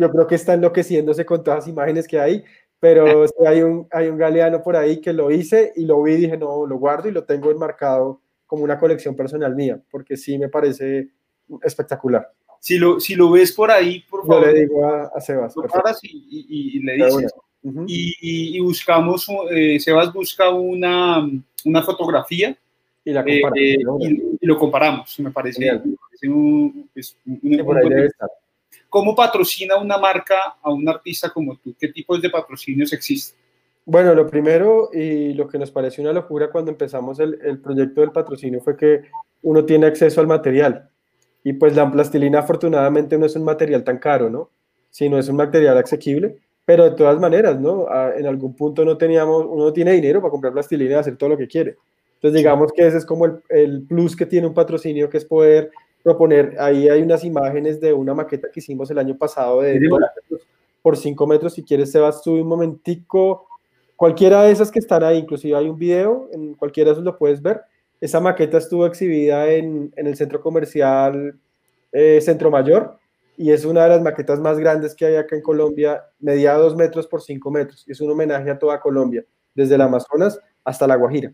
[0.00, 2.42] yo creo que está enloqueciéndose con todas las imágenes que hay,
[2.80, 6.16] pero hay, un, hay un Galeano por ahí que lo hice y lo vi y
[6.16, 10.38] dije, no, lo guardo y lo tengo enmarcado como una colección personal mía, porque sí
[10.38, 11.10] me parece
[11.62, 12.32] espectacular.
[12.64, 14.46] Si lo, si lo ves por ahí, por favor.
[14.46, 15.54] Yo le digo a, a Sebas.
[16.02, 17.30] Y, y, le dices
[17.86, 21.28] y, buscamos, eh, Sebas busca una,
[21.66, 22.56] una fotografía
[23.04, 23.78] y, la eh, eh,
[24.40, 25.78] y, lo comparamos, me parece.
[26.94, 27.18] Pues,
[28.88, 31.74] ¿Cómo patrocina una marca a un artista como tú?
[31.78, 33.38] ¿Qué tipos de patrocinios existen?
[33.84, 38.00] Bueno, lo primero y lo que nos pareció una locura cuando empezamos el, el, proyecto
[38.00, 39.02] del patrocinio fue que
[39.42, 40.88] uno tiene acceso al material.
[41.44, 44.50] Y pues la plastilina afortunadamente no es un material tan caro, ¿no?
[44.90, 46.38] Sino es un material asequible.
[46.64, 47.86] Pero de todas maneras, ¿no?
[48.16, 51.36] En algún punto no teníamos, uno tiene dinero para comprar plastilina y hacer todo lo
[51.36, 51.76] que quiere.
[52.14, 55.24] Entonces digamos que ese es como el, el plus que tiene un patrocinio, que es
[55.26, 55.70] poder
[56.04, 59.80] proponer, ahí hay unas imágenes de una maqueta que hicimos el año pasado de
[60.82, 63.46] por 5 metros, si quieres Sebas, sube un momentico,
[63.96, 67.16] cualquiera de esas que están ahí, inclusive hay un video, en cualquiera de esos lo
[67.16, 67.62] puedes ver,
[68.00, 71.38] esa maqueta estuvo exhibida en, en el centro comercial
[71.92, 72.98] eh, Centro Mayor
[73.36, 76.76] y es una de las maquetas más grandes que hay acá en Colombia, media 2
[76.76, 80.96] metros por 5 metros, es un homenaje a toda Colombia, desde el Amazonas hasta la
[80.96, 81.32] Guajira.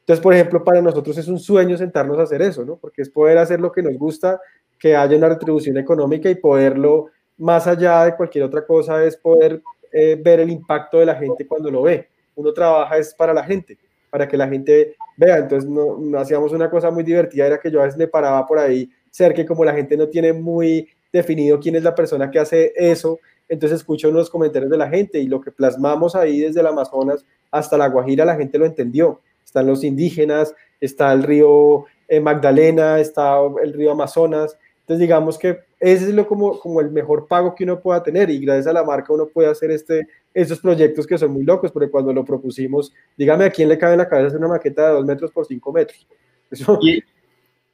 [0.00, 2.76] Entonces, por ejemplo, para nosotros es un sueño sentarnos a hacer eso, ¿no?
[2.76, 4.40] Porque es poder hacer lo que nos gusta,
[4.78, 7.06] que haya una retribución económica y poderlo,
[7.38, 11.46] más allá de cualquier otra cosa, es poder eh, ver el impacto de la gente
[11.46, 12.08] cuando lo ve.
[12.34, 13.78] Uno trabaja es para la gente,
[14.10, 15.38] para que la gente vea.
[15.38, 18.58] Entonces, no, hacíamos una cosa muy divertida, era que yo a veces me paraba por
[18.58, 22.38] ahí cerca que como la gente no tiene muy definido quién es la persona que
[22.38, 26.60] hace eso, entonces escucho los comentarios de la gente y lo que plasmamos ahí desde
[26.60, 31.84] el Amazonas hasta la Guajira, la gente lo entendió están los indígenas, está el río
[32.08, 34.56] eh, Magdalena, está el río Amazonas.
[34.90, 38.28] Entonces digamos que ese es lo como, como el mejor pago que uno pueda tener
[38.28, 41.70] y gracias a la marca uno puede hacer este, estos proyectos que son muy locos,
[41.70, 44.88] porque cuando lo propusimos, dígame a quién le cabe en la cabeza hacer una maqueta
[44.88, 46.08] de dos metros por cinco metros.
[46.50, 46.76] Eso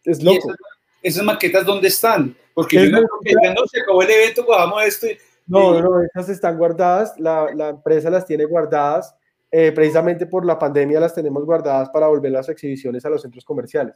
[0.04, 0.52] es loco.
[1.00, 2.36] esas, maquetas dónde están?
[2.52, 5.06] Porque yo no, no se acabó el evento, cojamos esto.
[5.46, 9.16] no, no, esas están guardadas, la, la empresa las tiene guardadas
[9.50, 13.42] eh, precisamente por la pandemia las tenemos guardadas para volver las exhibiciones a los centros
[13.42, 13.94] comerciales.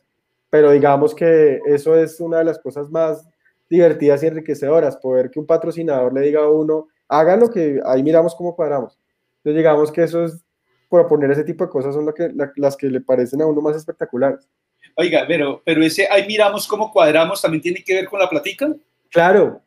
[0.50, 3.26] Pero digamos que eso es una de las cosas más
[3.68, 8.02] divertidas y enriquecedoras, poder que un patrocinador le diga a uno, haga lo que ahí
[8.02, 8.98] miramos cómo cuadramos.
[9.38, 10.44] Entonces digamos que eso es,
[10.88, 13.76] proponer ese tipo de cosas son lo que, las que le parecen a uno más
[13.76, 14.48] espectaculares.
[14.96, 18.74] Oiga, pero, pero ese ahí miramos cómo cuadramos también tiene que ver con la platica.
[19.08, 19.60] Claro,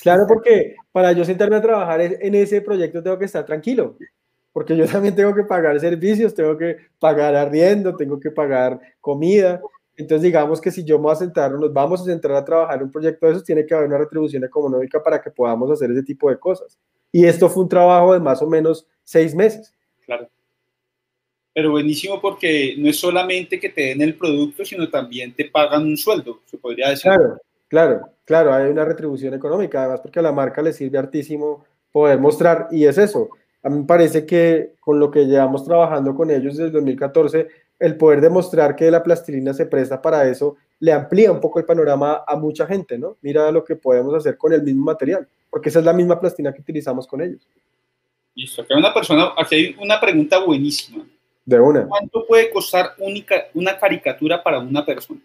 [0.00, 3.96] claro, porque para yo sentarme a trabajar en ese proyecto tengo que estar tranquilo
[4.58, 9.60] porque yo también tengo que pagar servicios, tengo que pagar arriendo, tengo que pagar comida.
[9.98, 12.80] Entonces, digamos que si yo me voy a sentar, nos vamos a centrar a trabajar
[12.84, 16.04] un proyecto de esos, tiene que haber una retribución económica para que podamos hacer ese
[16.04, 16.78] tipo de cosas.
[17.10, 19.74] Y esto fue un trabajo de más o menos seis meses.
[20.06, 20.30] Claro.
[21.52, 25.82] Pero buenísimo porque no es solamente que te den el producto, sino también te pagan
[25.82, 27.10] un sueldo, se podría decir.
[27.10, 31.64] Claro, claro, claro, hay una retribución económica, además porque a la marca le sirve hartísimo
[31.90, 33.30] poder mostrar, y es eso,
[33.62, 37.48] a mí me parece que con lo que llevamos trabajando con ellos desde el 2014,
[37.78, 41.64] el poder demostrar que la plastilina se presta para eso, le amplía un poco el
[41.64, 43.16] panorama a mucha gente, ¿no?
[43.22, 46.52] Mira lo que podemos hacer con el mismo material, porque esa es la misma plastilina
[46.52, 47.40] que utilizamos con ellos.
[48.34, 51.04] Listo, aquí hay una persona, aquí hay una pregunta buenísima.
[51.44, 51.86] De una.
[51.86, 55.20] ¿Cuánto puede costar única, una caricatura para una persona?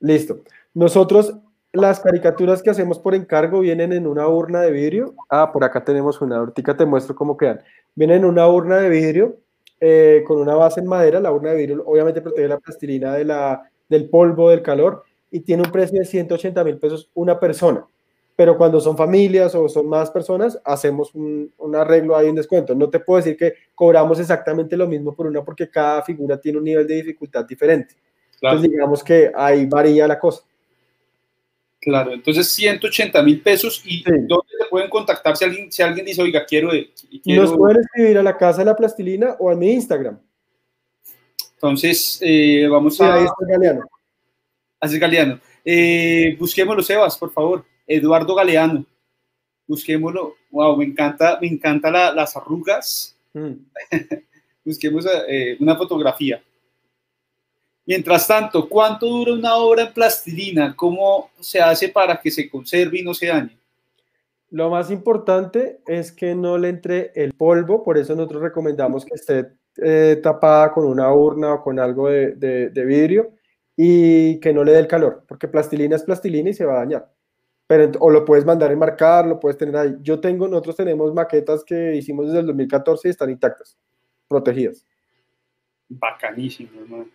[0.00, 0.40] Listo.
[0.72, 1.34] Nosotros
[1.76, 5.14] las caricaturas que hacemos por encargo vienen en una urna de vidrio.
[5.28, 6.38] Ah, por acá tenemos una.
[6.38, 7.60] Ahorita te muestro cómo quedan.
[7.94, 9.36] Vienen en una urna de vidrio
[9.80, 11.20] eh, con una base en madera.
[11.20, 15.40] La urna de vidrio obviamente protege la plastilina de la, del polvo, del calor y
[15.40, 17.86] tiene un precio de 180 mil pesos una persona.
[18.34, 22.74] Pero cuando son familias o son más personas, hacemos un, un, arreglo ahí, un descuento.
[22.74, 26.58] No te puedo decir que cobramos exactamente lo mismo por una porque cada figura tiene
[26.58, 27.94] un nivel de dificultad diferente.
[28.40, 30.42] Entonces digamos que ahí varía la cosa.
[31.86, 36.20] Claro, entonces 180 mil pesos y ¿dónde se pueden contactar si alguien, si alguien dice,
[36.20, 36.70] oiga, quiero,
[37.22, 37.42] quiero...
[37.42, 40.18] Nos pueden escribir a la Casa de la Plastilina o a mi Instagram.
[41.54, 43.14] Entonces, eh, vamos a...
[43.14, 43.82] Ahí está Galeano.
[44.80, 45.38] Así es Galeano.
[45.64, 47.64] Eh, busquémoslo, Sebas, por favor.
[47.86, 48.84] Eduardo Galeano.
[49.68, 50.34] Busquémoslo.
[50.50, 53.16] Wow, me encanta, me encanta las arrugas.
[53.32, 53.52] Mm.
[54.64, 56.42] Busquemos eh, una fotografía.
[57.86, 60.74] Mientras tanto, ¿cuánto dura una obra en plastilina?
[60.74, 63.56] ¿Cómo se hace para que se conserve y no se dañe?
[64.50, 69.14] Lo más importante es que no le entre el polvo, por eso nosotros recomendamos que
[69.14, 73.34] esté eh, tapada con una urna o con algo de, vidrio
[73.76, 76.78] y que no le dé el calor, porque plastilina es plastilina y se va a
[76.78, 77.12] dañar.
[77.68, 79.96] Pero, o lo puedes mandar a enmarcar, lo puedes tener ahí.
[80.00, 83.76] Yo tengo, nosotros tenemos maquetas que hicimos desde el 2014 y están intactas,
[84.28, 84.86] protegidas.
[85.88, 87.06] Bacanísimo, hermano.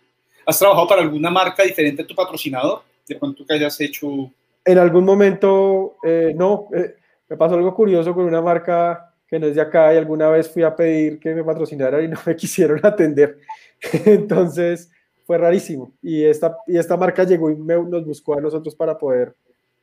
[0.46, 2.82] ¿Has trabajado para alguna marca diferente a tu patrocinador?
[3.06, 4.30] De pronto que hayas hecho...
[4.64, 6.68] En algún momento, eh, no.
[6.74, 6.96] Eh,
[7.28, 10.50] me pasó algo curioso con una marca que no es de acá y alguna vez
[10.50, 13.38] fui a pedir que me patrocinara y no me quisieron atender.
[14.04, 14.90] Entonces
[15.26, 15.92] fue rarísimo.
[16.02, 19.34] Y esta, y esta marca llegó y nos buscó a nosotros para poder...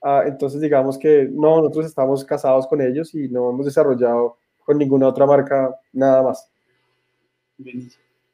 [0.01, 4.77] Ah, entonces digamos que no, nosotros estamos casados con ellos y no hemos desarrollado con
[4.77, 6.49] ninguna otra marca nada más.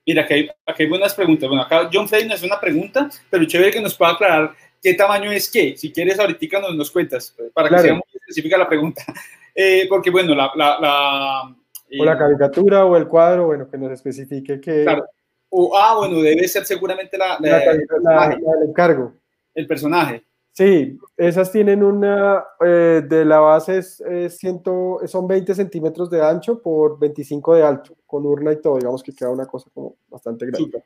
[0.06, 1.48] Mira, aquí hay, aquí hay buenas preguntas.
[1.48, 4.94] Bueno, acá John Frey nos hace una pregunta, pero chévere que nos pueda aclarar qué
[4.94, 5.76] tamaño es qué.
[5.76, 9.04] Si quieres, ahorita nos, nos cuentas, para que sea muy específica la pregunta.
[9.58, 10.52] Eh, porque, bueno, la...
[10.54, 11.56] la, la
[11.98, 14.84] o la eh, caricatura o el cuadro, bueno, que nos especifique qué...
[14.84, 15.06] Claro.
[15.48, 17.64] O, ah, bueno, debe ser seguramente la, la,
[18.02, 19.14] la, el encargo.
[19.54, 20.26] El personaje.
[20.56, 24.02] Sí, esas tienen una, eh, de la base es,
[24.40, 29.04] ciento, son 20 centímetros de ancho por 25 de alto, con urna y todo, digamos
[29.04, 30.82] que queda una cosa como bastante grande.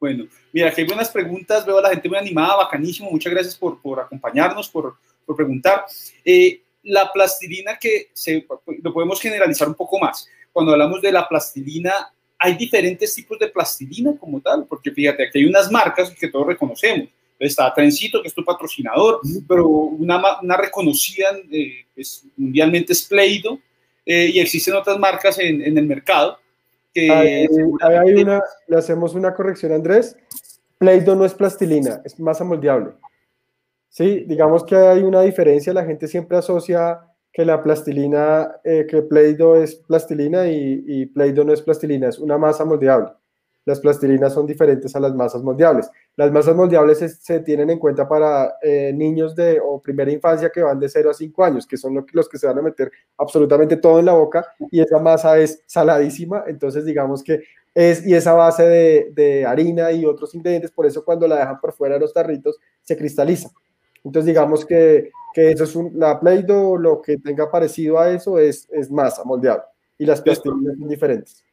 [0.00, 3.56] Bueno, mira, aquí hay buenas preguntas, veo a la gente muy animada, bacanísimo, muchas gracias
[3.56, 4.94] por, por acompañarnos, por,
[5.26, 5.84] por preguntar.
[6.24, 8.46] Eh, la plastilina que se,
[8.82, 10.26] lo podemos generalizar un poco más.
[10.50, 11.92] Cuando hablamos de la plastilina,
[12.38, 16.46] hay diferentes tipos de plastilina como tal, porque fíjate, aquí hay unas marcas que todos
[16.46, 23.02] reconocemos está Trencito, que es tu patrocinador, pero una, una reconocida eh, pues, mundialmente es
[23.02, 23.58] Pleido,
[24.06, 26.38] eh, y existen otras marcas en, en el mercado.
[26.92, 30.16] Que hay, una, le hacemos una corrección, Andrés.
[30.78, 32.92] Pleido no es plastilina, es masa moldeable.
[33.88, 37.00] Sí, digamos que hay una diferencia, la gente siempre asocia
[37.32, 42.18] que la plastilina, eh, que Play-Doh es plastilina y, y Play-Doh no es plastilina, es
[42.20, 43.10] una masa moldeable
[43.64, 45.90] las plastilinas son diferentes a las masas moldeables.
[46.16, 50.62] Las masas moldeables se, tienen en cuenta para eh, niños de o primera infancia que
[50.62, 53.76] van de 0 a 5 años, que son los que se van a meter absolutamente
[53.76, 57.42] todo en la boca y esa masa es saladísima, entonces digamos que
[57.74, 61.72] es, y esa base de, harina y otros ingredientes, por eso cuando la dejan por
[61.72, 63.48] fuera de los tarritos se cristaliza.
[64.04, 68.68] Entonces digamos que, eso es un, la Play-Doh, lo que tenga parecido a eso es,
[68.70, 69.64] es masa moldeable
[69.98, 71.44] y las plastilinas son diferentes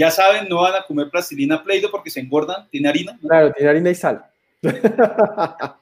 [0.00, 3.18] ya saben, no van a comer plastilina Play-Doh porque se engordan, tiene harina.
[3.20, 4.24] Claro, tiene harina y sal.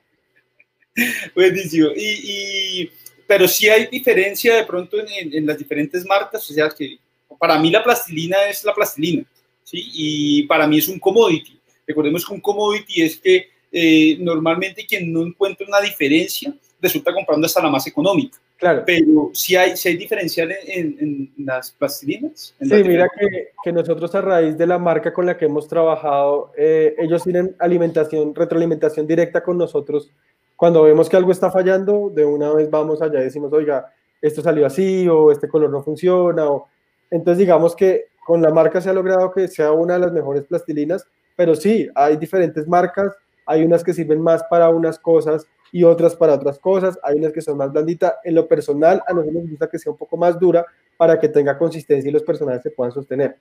[1.37, 1.91] Buenísimo.
[1.95, 2.91] Y,
[3.29, 6.99] pero sí hay diferencia de pronto en, las diferentes marcas, o sea que
[7.39, 9.25] para mí la plastilina es la plastilina,
[9.63, 9.89] ¿sí?
[9.95, 11.57] Y para mí es un commodity.
[11.87, 17.47] Recordemos que un commodity es que eh, normalmente quien no encuentra una diferencia resulta comprando
[17.47, 18.39] hasta la más económica.
[18.57, 18.83] Claro.
[18.87, 22.55] Pero si hay, si hay diferencia en, las plastilinas.
[22.61, 26.53] sí, mira que, que, nosotros a raíz de la marca con la que hemos trabajado,
[26.57, 30.11] eh, ellos tienen alimentación, retroalimentación directa con nosotros.
[30.57, 34.43] Cuando vemos que algo está fallando, de una vez vamos allá y decimos, oiga, esto
[34.43, 36.49] salió así o este color no funciona.
[36.49, 36.69] O...
[37.11, 40.45] Entonces digamos que con la marca se ha logrado que sea una de las mejores
[40.45, 43.15] plastilinas, pero sí, hay diferentes marcas,
[43.47, 46.99] hay unas que sirven más para unas cosas y otras para otras cosas.
[47.03, 48.15] Hay unas que son más blanditas.
[48.25, 51.29] En lo personal, a nosotros nos gusta que sea un poco más dura para que
[51.29, 53.37] tenga consistencia y los personajes se puedan sostener.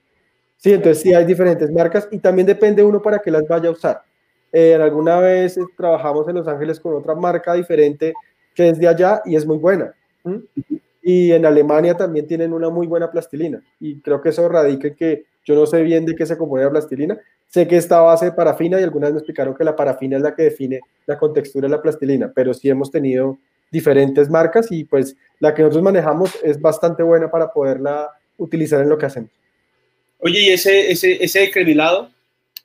[0.57, 3.71] Sí, entonces sí hay diferentes marcas y también depende uno para que las vaya a
[3.71, 4.01] usar.
[4.51, 8.13] Eh, alguna vez trabajamos en Los Ángeles con otra marca diferente
[8.55, 9.93] que es de allá y es muy buena.
[11.03, 13.61] Y en Alemania también tienen una muy buena plastilina.
[13.79, 16.65] Y creo que eso radica en que yo no sé bien de qué se compone
[16.65, 20.17] la plastilina, Sé que esta base de parafina y algunas me explicaron que la parafina
[20.17, 23.37] es la que define la contextura de la plastilina, pero sí hemos tenido
[23.71, 28.89] diferentes marcas y pues la que nosotros manejamos es bastante buena para poderla utilizar en
[28.89, 29.31] lo que hacemos.
[30.19, 32.09] Oye, ¿y ese, ese, ese cremelado?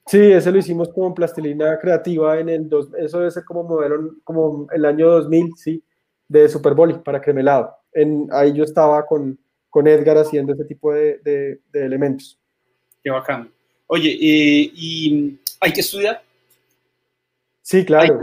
[0.07, 4.17] Sí, ese lo hicimos como plastilina creativa en el, dos, eso debe ser como modelo,
[4.25, 5.81] como el año 2000, sí,
[6.27, 7.73] de Superboli para cremelado.
[7.93, 9.39] En, ahí yo estaba con,
[9.71, 12.42] con Edgar haciendo ese tipo de, de, de elementos.
[13.03, 13.51] Qué bacán.
[13.87, 16.23] Oye, eh, ¿y hay que estudiar?
[17.63, 18.21] Sí, claro.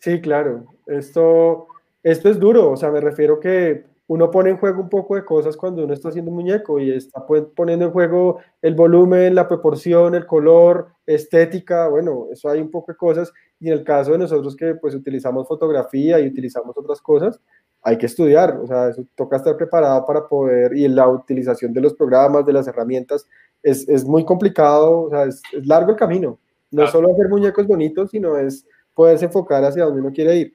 [0.00, 0.66] Sí, claro.
[0.86, 1.66] Esto,
[2.02, 5.24] esto es duro, o sea, me refiero que uno pone en juego un poco de
[5.24, 9.48] cosas cuando uno está haciendo un muñeco y está poniendo en juego el volumen, la
[9.48, 13.32] proporción, el color, estética, bueno, eso hay un poco de cosas.
[13.58, 17.40] Y en el caso de nosotros que pues utilizamos fotografía y utilizamos otras cosas,
[17.86, 21.80] hay que estudiar, o sea, eso toca estar preparado para poder, y la utilización de
[21.80, 23.28] los programas, de las herramientas,
[23.62, 26.36] es, es muy complicado, o sea, es, largo el camino.
[26.72, 30.54] No es solo hacer muñecos bonitos, sino es poderse enfocar hacia donde uno quiere ir.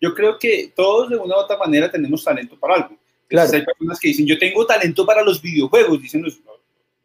[0.00, 2.96] Yo creo que todos de una u otra manera tenemos talento para algo.
[3.28, 3.50] Claro.
[3.52, 6.40] hay personas que dicen, yo tengo talento para los videojuegos, dicen los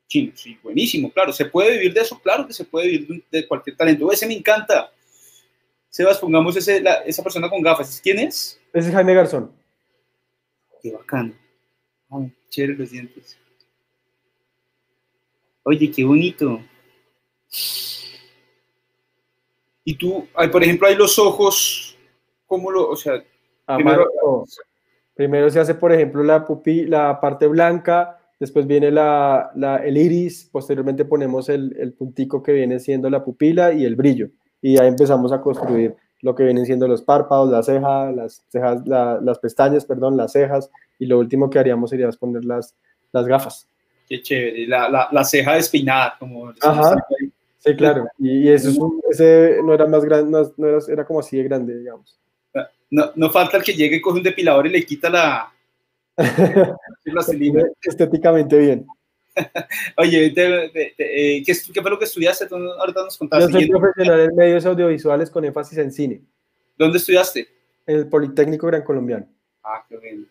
[0.07, 2.17] chinos, sí, buenísimo, claro, ¿se puede vivir de eso?
[2.21, 4.93] Claro que se puede vivir de cualquier talento, ese me encanta.
[5.89, 8.57] Sebas, pongamos ese, esa persona con gafas, ¿quién es?
[8.71, 9.56] Ese es Jaime Garzón.
[10.87, 11.33] Qué bacano.
[12.09, 13.37] Ay, chévere los dientes.
[15.63, 16.61] Oye, qué bonito.
[19.83, 21.97] Y tú, por ejemplo, hay los ojos,
[22.45, 23.21] ¿cómo lo, o sea,
[25.13, 29.51] primero, se hace, por ejemplo, la pupi, la parte blanca, después viene la,
[29.83, 34.29] el iris, posteriormente ponemos el, el, puntico que viene siendo la pupila y el brillo,
[34.61, 38.81] y ahí empezamos a construir lo que vienen siendo los párpados, las cejas, las cejas,
[38.85, 42.75] las pestañas, perdón, las cejas, y lo último que haríamos sería poner las,
[43.11, 43.67] las gafas.
[44.07, 46.53] Qué chévere, la, la, la ceja despeinada, como...
[46.61, 46.95] Ajá.
[47.59, 51.19] Sí, claro, y, eso es un, ese no era más grande, no, era, era, como
[51.19, 52.17] así de grande, digamos.
[52.89, 55.51] No, no falta el que llegue, coge un depilador y le quita la...
[56.17, 57.25] la
[57.81, 58.87] Estéticamente bien.
[59.97, 62.47] Oye, ¿qué, ¿qué, fue lo que estudiaste?
[62.51, 63.51] Ahorita nos contaste.
[63.51, 66.21] Yo soy profesional en medios audiovisuales con énfasis en cine.
[66.77, 67.47] ¿Dónde estudiaste?
[67.85, 69.27] En el Politécnico Gran Colombiano.
[69.63, 70.27] Ah, qué bien.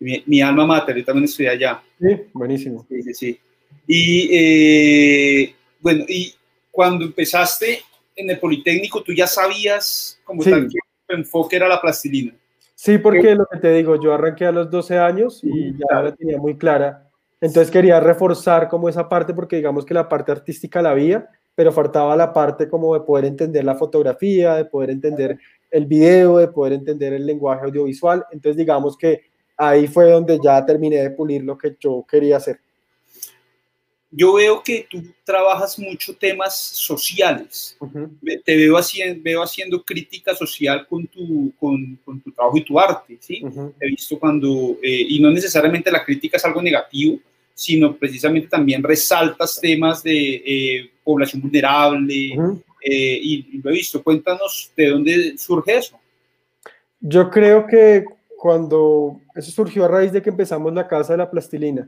[0.00, 1.82] Mi, mi, alma mater, yo también estudié allá.
[2.00, 2.86] Sí, buenísimo.
[2.88, 3.40] Sí, sí, sí.
[3.86, 6.32] Y eh, bueno, y
[6.70, 7.82] cuando empezaste
[8.14, 10.50] en el Politécnico, tú ya sabías como sí.
[10.50, 12.34] tal que tu enfoque era la plastilina.
[12.74, 16.04] Sí, porque lo que te digo, yo arranqué a los 12 años y ya claro.
[16.04, 17.07] la tenía muy clara.
[17.40, 21.72] Entonces quería reforzar como esa parte porque digamos que la parte artística la había, pero
[21.72, 25.38] faltaba la parte como de poder entender la fotografía, de poder entender
[25.70, 28.24] el video, de poder entender el lenguaje audiovisual.
[28.32, 29.22] Entonces digamos que
[29.56, 32.60] ahí fue donde ya terminé de pulir lo que yo quería hacer.
[34.10, 37.76] Yo veo que tú trabajas mucho temas sociales.
[37.78, 38.42] Uh -huh.
[38.42, 42.78] Te veo haciendo, veo haciendo crítica social con tu, con, con tu trabajo y tu
[42.80, 43.18] arte.
[43.20, 43.40] ¿sí?
[43.42, 43.72] Uh -huh.
[43.78, 47.18] He visto cuando, eh, y no necesariamente la crítica es algo negativo,
[47.52, 52.32] sino precisamente también resaltas temas de eh, población vulnerable.
[52.34, 52.62] Uh -huh.
[52.82, 54.02] eh, y, y lo he visto.
[54.02, 56.00] Cuéntanos de dónde surge eso.
[57.00, 58.04] Yo creo que
[58.38, 61.86] cuando eso surgió a raíz de que empezamos la Casa de la Plastilina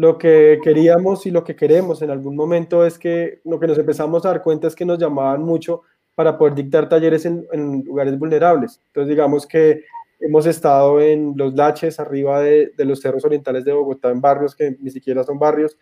[0.00, 3.76] lo que queríamos y lo que queremos en algún momento es que lo que nos
[3.76, 5.82] empezamos a dar cuenta es que nos llamaban mucho
[6.14, 8.80] para poder dictar talleres en, en lugares vulnerables.
[8.86, 9.84] Entonces, digamos que
[10.18, 14.56] hemos estado en los laches, arriba de, de, los cerros orientales de Bogotá, en barrios
[14.56, 15.76] que ni siquiera son barrios,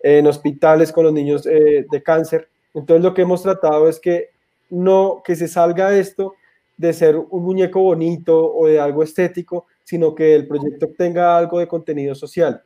[0.00, 2.50] en hospitales con los niños eh, de cáncer.
[2.74, 4.28] Entonces, lo que hemos tratado es que
[4.68, 6.34] no que se salga esto
[6.76, 11.58] de ser un muñeco bonito o de algo estético, sino que el proyecto tenga algo
[11.58, 12.62] de contenido social.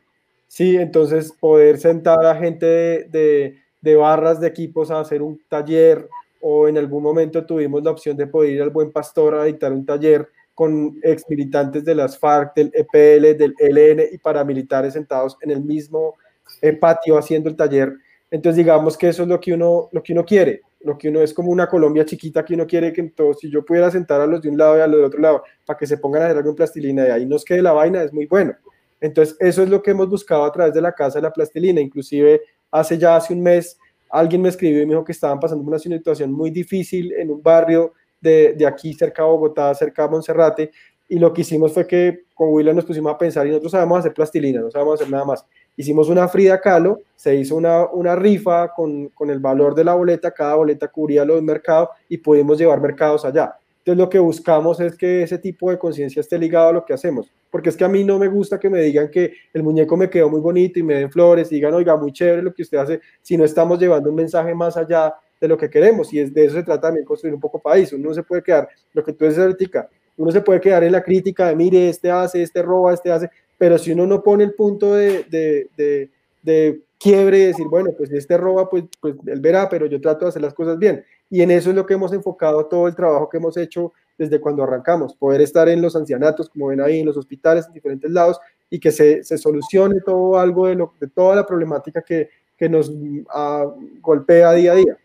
[0.48, 5.40] Sí, entonces poder sentar a gente de, de, de, barras de equipos a hacer un
[5.48, 6.08] taller
[6.40, 9.72] o en algún momento tuvimos la opción de poder ir al Buen Pastor a dictar
[9.72, 15.36] un taller con ex militantes de las FARC, del EPL, del ELN y paramilitares sentados
[15.42, 16.14] en el mismo
[16.62, 17.92] eh, patio haciendo el taller.
[18.30, 21.20] Entonces digamos que eso es lo que uno, lo que uno quiere, lo que uno
[21.20, 24.26] es como una Colombia chiquita que uno quiere que entonces, si yo pudiera sentar a
[24.26, 26.24] los de un lado y a los de otro lado para que se pongan a
[26.26, 28.54] hacer algo en plastilina y ahí nos quede la vaina, es muy bueno.
[29.00, 31.80] Entonces, eso es lo que hemos buscado a través de la Casa de la Plastilina.
[31.80, 33.78] Inclusive, hace ya hace un mes,
[34.10, 37.42] alguien me escribió y me dijo que estaban pasando una situación muy difícil en un
[37.42, 40.70] barrio de, de aquí, cerca de Bogotá, cerca de Monserrate,
[41.08, 43.98] y lo que hicimos fue que con William nos pusimos a pensar y nosotros sabemos
[43.98, 45.46] hacer plastilina, no sabemos hacer nada más.
[45.76, 49.94] Hicimos una Frida Kahlo, se hizo una, una rifa con, con el valor de la
[49.94, 53.56] boleta, cada boleta cubría los mercados y pudimos llevar mercados allá.
[53.86, 56.92] Entonces lo que buscamos es que ese tipo de conciencia esté ligado a lo que
[56.92, 59.96] hacemos, porque es que a mí no me gusta que me digan que el muñeco
[59.96, 62.62] me quedó muy bonito y me den flores y digan, oiga, muy chévere lo que
[62.62, 66.12] usted hace, si no estamos llevando un mensaje más allá de lo que queremos.
[66.12, 68.42] Y es de eso se trata también construir un poco país, uno no se puede
[68.42, 71.88] quedar, lo que tú dices ahorita, uno se puede quedar en la crítica de, mire,
[71.88, 75.68] este hace, este roba, este hace, pero si uno no pone el punto de, de,
[75.76, 76.10] de,
[76.42, 80.24] de quiebre y decir, bueno, pues este roba, pues, pues él verá, pero yo trato
[80.24, 81.04] de hacer las cosas bien.
[81.30, 84.40] Y en eso es lo que hemos enfocado todo el trabajo que hemos hecho desde
[84.40, 88.10] cuando arrancamos, poder estar en los ancianatos, como ven ahí, en los hospitales, en diferentes
[88.10, 88.38] lados,
[88.70, 92.68] y que se, se solucione todo algo de, lo, de toda la problemática que, que
[92.68, 94.98] nos uh, golpea día a día.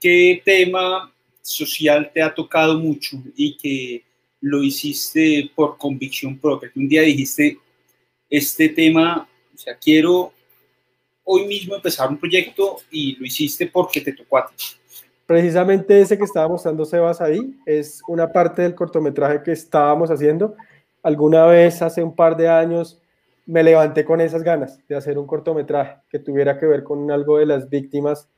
[0.00, 4.04] ¿Qué tema social te ha tocado mucho y que
[4.40, 6.72] lo hiciste por convicción propia?
[6.74, 7.58] Un día dijiste,
[8.28, 10.32] este tema, o sea, quiero
[11.24, 14.64] hoy mismo empezar un proyecto y lo hiciste porque te tocó a ti.
[15.26, 20.56] Precisamente ese que estaba mostrando Sebas ahí es una parte del cortometraje que estábamos haciendo.
[21.02, 23.00] Alguna vez hace un par de años
[23.46, 27.38] me levanté con esas ganas de hacer un cortometraje que tuviera que ver con algo
[27.38, 28.28] de las víctimas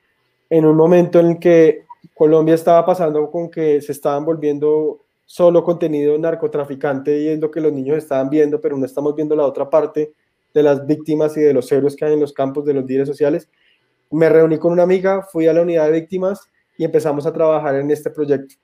[0.51, 6.19] en un momento en que Colombia estaba pasando con que se estaban volviendo solo contenido
[6.19, 9.71] narcotraficante y es lo que los niños estaban viendo, pero no estamos viendo la otra
[9.71, 10.13] parte
[10.55, 13.09] de las víctimas y de los héroes que hay en los campos de los líderes
[13.09, 13.49] sociales.
[14.11, 16.41] Me reuní con una amiga, fui a la unidad de víctimas
[16.77, 18.57] y empezamos a trabajar en este proyecto.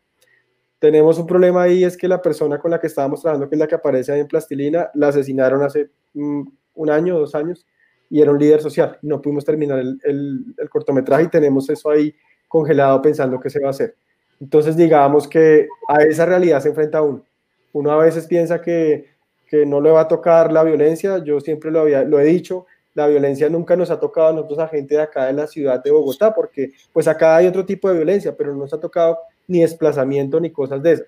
[0.79, 3.59] Tenemos un problema ahí, es que la persona con la que estábamos trabajando, que es
[3.59, 6.43] la que aparece ahí en Plastilina, la asesinaron hace mm,
[6.75, 7.67] un año, dos años,
[8.11, 8.99] y era un líder social.
[9.03, 12.15] No pudimos terminar el, el, el cortometraje y tenemos eso ahí
[12.47, 13.97] congelado pensando qué se va a hacer.
[14.41, 17.25] Entonces, digamos que a esa realidad se enfrenta uno.
[17.73, 19.07] Uno a veces piensa que,
[19.49, 22.67] que no le va a tocar la violencia, yo siempre lo, había, lo he dicho,
[22.95, 25.83] la violencia nunca nos ha tocado a nosotros a gente de acá de la ciudad
[25.83, 29.19] de Bogotá, porque pues acá hay otro tipo de violencia, pero no nos ha tocado
[29.47, 31.07] ni desplazamiento ni cosas de esas.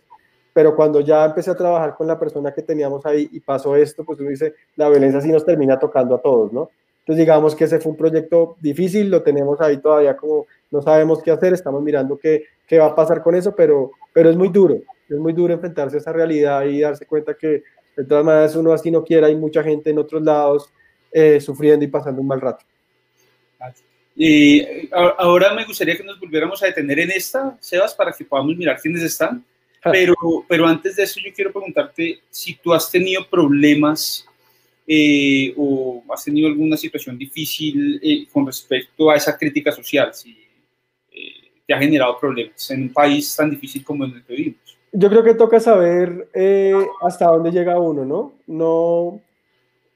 [0.53, 4.05] pero cuando ya empecé a trabajar con la persona que teníamos ahí y pasó esto,
[4.05, 6.71] pues uno dice, la violencia sí nos termina tocando a todos, ¿no?
[7.01, 11.23] Entonces digamos que ese fue un proyecto difícil, lo tenemos ahí todavía como no sabemos
[11.23, 14.49] qué hacer, estamos mirando qué, qué va a pasar con eso, pero, pero es muy
[14.49, 14.77] duro,
[15.09, 17.65] es muy duro enfrentarse a esa realidad y darse cuenta que
[17.97, 20.71] de todas maneras uno así no quiera, hay mucha gente en otros lados
[21.13, 22.65] eh, sufriendo y pasando un mal rato.
[24.17, 28.57] Y ahora me gustaría que nos volviéramos a detener en esta, Sebas, para que podamos
[28.57, 29.45] mirar quiénes están.
[29.83, 29.91] Ah.
[29.93, 30.15] Pero,
[30.47, 34.27] pero antes de eso, yo quiero preguntarte si tú has tenido problemas
[34.87, 40.37] eh, o has tenido alguna situación difícil eh, con respecto a esa crítica social, si
[41.67, 44.77] te ha generado problemas en un país tan difícil como el que vivimos.
[44.93, 46.29] Yo creo que toca saber
[47.03, 48.33] hasta dónde llega uno, ¿no?
[48.47, 49.21] No,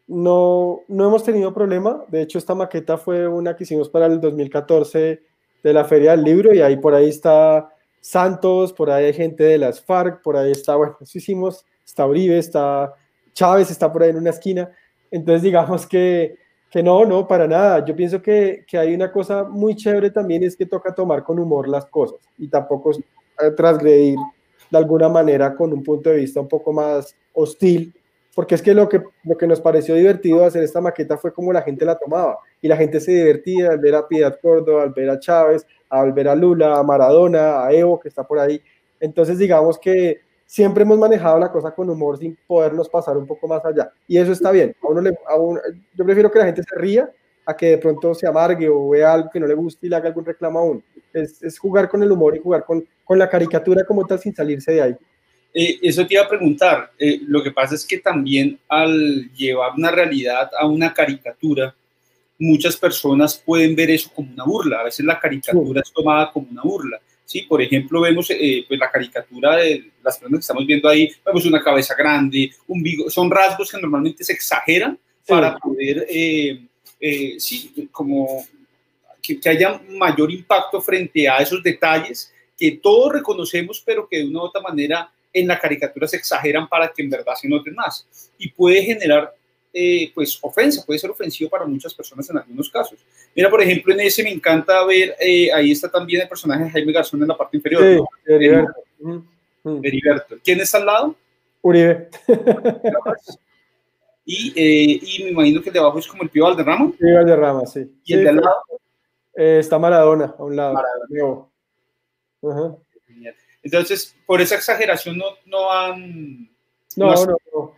[0.06, 2.04] no, no hemos tenido problema.
[2.08, 5.22] De hecho, esta maqueta fue una que hicimos para el 2014
[5.62, 7.70] de la Feria del Libro y ahí por ahí está
[8.00, 12.06] Santos, por ahí hay gente de las FARC, por ahí está, bueno, eso hicimos, está
[12.06, 12.92] Uribe, está
[13.32, 14.70] Chávez, está por ahí en una esquina.
[15.10, 16.36] Entonces, digamos que,
[16.70, 17.84] que no, no, para nada.
[17.84, 21.38] Yo pienso que, que hay una cosa muy chévere también, es que toca tomar con
[21.38, 24.18] humor las cosas y tampoco eh, transgredir
[24.70, 27.94] de alguna manera con un punto de vista un poco más hostil
[28.34, 31.52] porque es que lo que, lo que nos pareció divertido hacer esta maqueta fue como
[31.52, 34.90] la gente la tomaba, y la gente se divertía al ver a Piedad Córdoba, al
[34.90, 38.60] ver a Chávez, al ver a Lula, a Maradona, a Evo, que está por ahí.
[38.98, 43.46] Entonces, digamos que siempre hemos manejado la cosa con humor sin podernos pasar un poco
[43.46, 44.74] más allá, y eso está bien.
[44.82, 45.36] A uno le, a
[45.94, 47.10] yo prefiero que la gente se ría
[47.46, 49.96] a que de pronto se amargue o vea algo que no le guste y le
[49.96, 50.82] haga algún reclamo a uno.
[51.14, 54.34] Es, es jugar con el humor y jugar con, con la caricatura como tal sin
[54.34, 54.96] salirse de ahí.
[55.56, 56.90] Eh, eso te iba a preguntar.
[56.98, 61.74] Eh, lo que pasa es que también al llevar una realidad a una caricatura,
[62.38, 64.80] muchas personas pueden ver eso como una burla.
[64.80, 67.00] A veces la caricatura es tomada como una burla.
[67.24, 67.42] ¿sí?
[67.42, 71.46] Por ejemplo, vemos eh, pues la caricatura de las personas que estamos viendo ahí, vemos
[71.46, 76.06] una cabeza grande, un vigo, son rasgos que normalmente se exageran para poder,
[77.38, 78.44] sí, como
[79.24, 84.28] que, que haya mayor impacto frente a esos detalles que todos reconocemos, pero que de
[84.28, 87.74] una u otra manera en la caricatura se exageran para que en verdad se noten
[87.74, 88.06] más.
[88.38, 89.34] Y puede generar,
[89.72, 93.04] eh, pues, ofensa, puede ser ofensivo para muchas personas en algunos casos.
[93.34, 96.70] Mira, por ejemplo, en ese me encanta ver, eh, ahí está también el personaje de
[96.70, 97.82] Jaime Garzón en la parte inferior.
[97.82, 98.84] Sí, Heriberto.
[99.82, 100.36] Heriberto.
[100.44, 101.16] ¿Quién está al lado?
[101.62, 102.08] Uribe.
[104.26, 106.90] Y, eh, y, me imagino que el de abajo es como el Pío Valderrama.
[106.98, 107.92] Sí, Valderrama, sí.
[108.06, 108.56] ¿Y el de al lado?
[109.34, 110.74] Está Maradona, a un lado.
[110.74, 111.46] Maradona.
[112.42, 112.76] Ajá.
[113.62, 116.50] Entonces, por esa exageración no, no han...
[116.96, 117.74] No, no, no, no.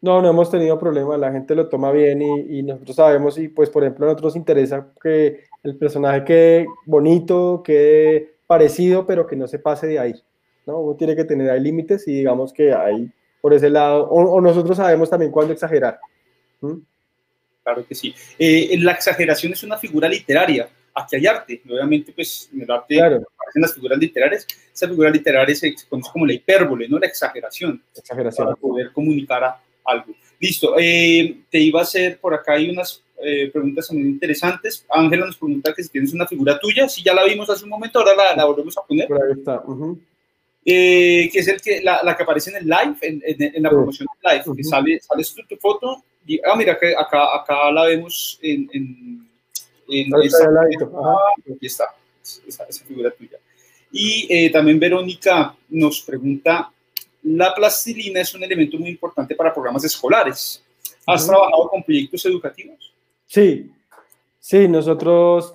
[0.00, 3.82] No, hemos tenido problema, la gente lo toma bien y, nosotros sabemos y pues por
[3.82, 9.48] ejemplo a nosotros nos interesa que el personaje quede bonito, quede parecido, pero que no
[9.48, 10.14] se pase de ahí,
[10.66, 10.78] ¿no?
[10.78, 13.10] Uno tiene que tener ahí límites y digamos que hay
[13.40, 15.98] por ese lado, o, nosotros sabemos también cuándo exagerar.
[17.68, 18.14] Claro que sí.
[18.38, 22.94] Eh, la exageración es una figura literaria, aquí hay arte, obviamente pues en el arte
[22.96, 23.22] claro
[23.54, 26.98] en las figuras literarias, esa figura literaria se, conoce como la hipérbole, ¿no?
[26.98, 27.82] La exageración.
[27.94, 28.46] Exageración.
[28.46, 30.14] Para poder comunicar algo.
[30.40, 30.74] Listo.
[30.78, 34.84] Eh, te iba a hacer, por acá hay unas eh, preguntas muy interesantes.
[34.88, 37.70] Ángela nos pregunta que si tienes una figura tuya, si ya la vimos hace un
[37.70, 39.08] momento, ahora la, la volvemos a poner.
[39.08, 39.62] Por ahí está.
[40.64, 43.70] eh, que es el que, la, la, que aparece en el live, en, en, la
[43.70, 46.04] promoción del live, que sale, sale tu, tu, foto.
[46.28, 48.70] Y, ah, mira, que acá, acá la vemos en...
[48.72, 49.28] en,
[49.88, 50.44] en esta,
[51.54, 51.84] aquí está
[52.46, 53.38] esa, figura tuya.
[53.90, 56.70] Y eh, también Verónica nos pregunta,
[57.22, 60.62] la plastilina es un elemento muy importante para programas escolares.
[61.06, 62.92] ¿Has trabajado con proyectos educativos?
[63.26, 63.70] Sí,
[64.38, 65.54] sí, nosotros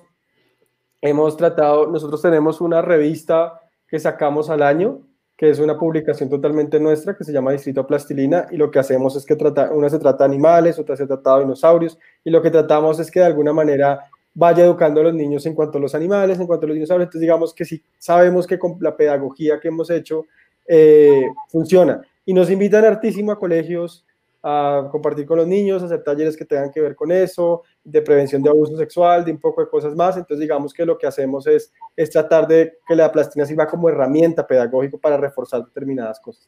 [1.00, 5.00] hemos tratado, nosotros tenemos una revista que sacamos al año,
[5.36, 9.16] que es una publicación totalmente nuestra, que se llama Distrito Plastilina, y lo que hacemos
[9.16, 12.40] es que trata, una se trata de animales, otra se trata de dinosaurios, y lo
[12.40, 14.00] que tratamos es que de alguna manera
[14.34, 17.06] vaya educando a los niños en cuanto a los animales, en cuanto a los dinosaurios.
[17.06, 20.26] Entonces, digamos que sí, sabemos que con la pedagogía que hemos hecho
[20.66, 22.02] eh, funciona.
[22.26, 24.04] Y nos invitan hartísimo a colegios
[24.46, 28.42] a compartir con los niños, hacer talleres que tengan que ver con eso, de prevención
[28.42, 30.18] de abuso sexual, de un poco de cosas más.
[30.18, 33.88] Entonces, digamos que lo que hacemos es, es tratar de que la plastina sirva como
[33.88, 36.46] herramienta pedagógica para reforzar determinadas cosas.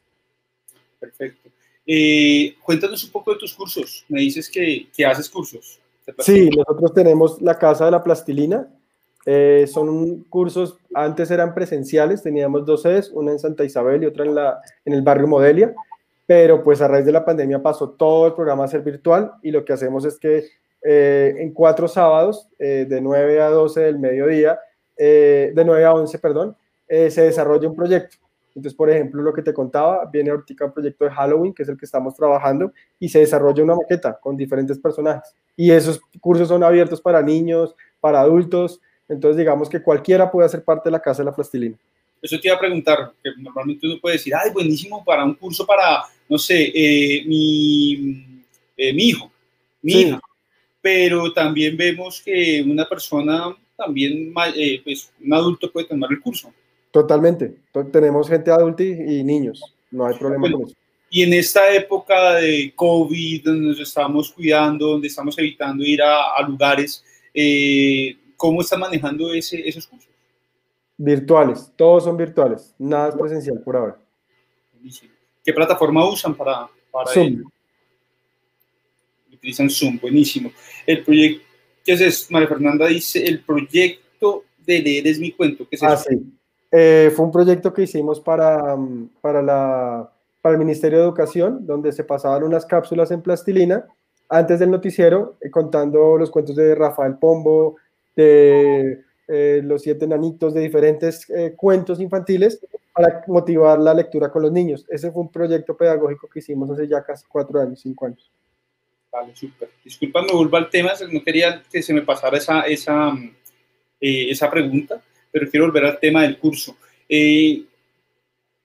[0.99, 1.49] Perfecto.
[1.87, 4.05] Eh, cuéntanos un poco de tus cursos.
[4.09, 5.79] Me dices que, que haces cursos.
[6.19, 8.67] Sí, nosotros tenemos la Casa de la Plastilina.
[9.25, 14.23] Eh, son cursos, antes eran presenciales, teníamos dos sedes, una en Santa Isabel y otra
[14.23, 15.75] en, la, en el barrio Modelia,
[16.27, 19.49] pero pues a raíz de la pandemia pasó todo el programa a ser virtual y
[19.49, 20.45] lo que hacemos es que
[20.83, 24.59] eh, en cuatro sábados, eh, de 9 a 12 del mediodía,
[24.95, 26.55] de 9 a 11, perdón,
[26.87, 28.17] se desarrolla un proyecto
[28.49, 31.69] Entonces, por ejemplo, lo que te contaba, viene ahorita un proyecto de Halloween, que es
[31.69, 35.35] el que estamos trabajando, y se desarrolla una maqueta con diferentes personajes.
[35.55, 40.63] Y esos cursos son abiertos para niños, para adultos, entonces digamos que cualquiera puede hacer
[40.63, 41.77] parte de la Casa de la Plastilina.
[42.21, 45.65] Eso te iba a preguntar, que normalmente uno puede decir, ay, buenísimo para un curso
[45.65, 48.43] para, no sé, eh, mi,
[48.75, 49.31] eh, mi hijo,
[49.81, 50.19] mi hija.
[50.81, 56.51] Pero también vemos que una persona, también, eh, pues un adulto puede tomar el curso.
[56.91, 57.53] Totalmente.
[57.91, 59.61] Tenemos gente adulta y, niños.
[59.91, 60.75] No hay problema con eso.
[61.09, 66.41] Y en esta época de COVID, donde nos estamos cuidando, donde estamos evitando ir a,
[66.45, 67.03] lugares,
[68.35, 70.16] ¿cómo están manejando ese, esos cursos?
[70.97, 73.97] Virtuales, todos son virtuales, nada es presencial por ahora.
[75.43, 77.43] ¿Qué plataforma usan para, para Zoom?
[79.31, 80.51] Utilizan Zoom, buenísimo.
[80.85, 81.45] El proyecto,
[81.85, 82.27] ¿qué es eso?
[82.31, 85.67] María Fernanda dice, el proyecto de leer es mi cuento.
[85.69, 86.19] ¿Qué es ah, sí.
[86.71, 88.75] Eh, fue un proyecto que hicimos para,
[89.21, 93.85] para, la, para el Ministerio de Educación, donde se pasaban unas cápsulas en plastilina
[94.29, 97.77] antes del noticiero, eh, contando los cuentos de Rafael Pombo,
[98.15, 102.59] de eh, los siete nanitos de diferentes eh, cuentos infantiles
[102.93, 104.85] para motivar la lectura con los niños.
[104.89, 108.31] Ese fue un proyecto pedagógico que hicimos hace ya casi cuatro años, cinco años.
[109.11, 109.69] Vale, súper.
[109.83, 113.13] Disculpa, me vuelvo al tema, no quería que se me pasara esa, esa,
[113.99, 115.01] eh, esa pregunta,
[115.31, 116.75] pero quiero volver al tema del curso.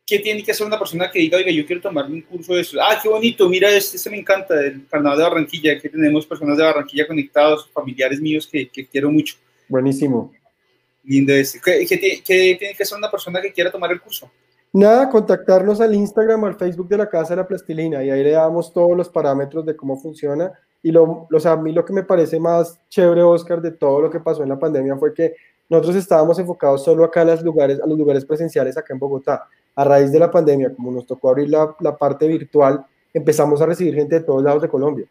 [0.04, 2.60] ¿Qué tiene que hacer una persona que diga, oiga, yo quiero tomarme un curso de
[2.60, 2.78] eso?
[2.82, 6.58] Ah, qué bonito, mira, este, este me encanta, el Carnaval de Barranquilla, que tenemos personas
[6.58, 9.36] de Barranquilla conectados, familiares míos que, que quiero mucho.
[9.68, 10.32] Buenísimo.
[11.04, 11.60] Lindo ese.
[11.60, 14.30] ¿Qué, tiene que ser una persona que quiera tomar el curso?
[14.72, 18.22] Nada, contactarnos al Instagram o al Facebook de la Casa de la Plastilina y ahí
[18.22, 20.52] le damos todos los parámetros de cómo funciona.
[20.82, 24.00] Y lo, o sea, a mí lo que me parece más chévere, Oscar, de todo
[24.00, 25.34] lo que pasó en la pandemia fue que
[25.68, 29.46] nosotros estábamos enfocados solo acá a los lugares, a los lugares presenciales acá en Bogotá.
[29.74, 33.66] A raíz de la pandemia, como nos tocó abrir la, la parte virtual, empezamos a
[33.66, 35.06] recibir gente de todos lados de Colombia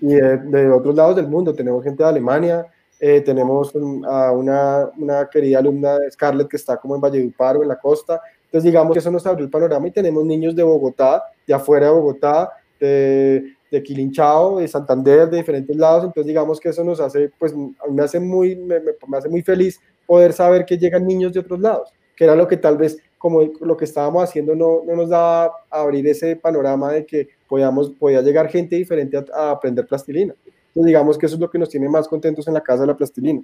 [0.00, 1.54] y de, de otros lados del mundo.
[1.54, 2.66] Tenemos gente de Alemania,
[3.04, 3.74] eh, tenemos
[4.06, 8.20] a una, una, querida alumna Scarlett que está como en Valledupar o en la costa.
[8.44, 11.86] Entonces, digamos que eso nos abrió el panorama y tenemos niños de Bogotá, de afuera
[11.86, 16.04] de Bogotá, de, de Quilinchao, de Santander, de diferentes lados.
[16.04, 19.80] Entonces, digamos que eso nos hace, pues, me hace muy, me, me hace muy feliz
[20.06, 23.42] poder saber que llegan niños de otros lados, que era lo que tal vez como
[23.42, 27.90] lo que estábamos haciendo no, no nos daba a abrir ese panorama de que podíamos,
[27.90, 30.36] podía llegar gente diferente a aprender plastilina
[30.74, 32.96] digamos que eso es lo que nos tiene más contentos en la Casa de la
[32.96, 33.42] Plastilina.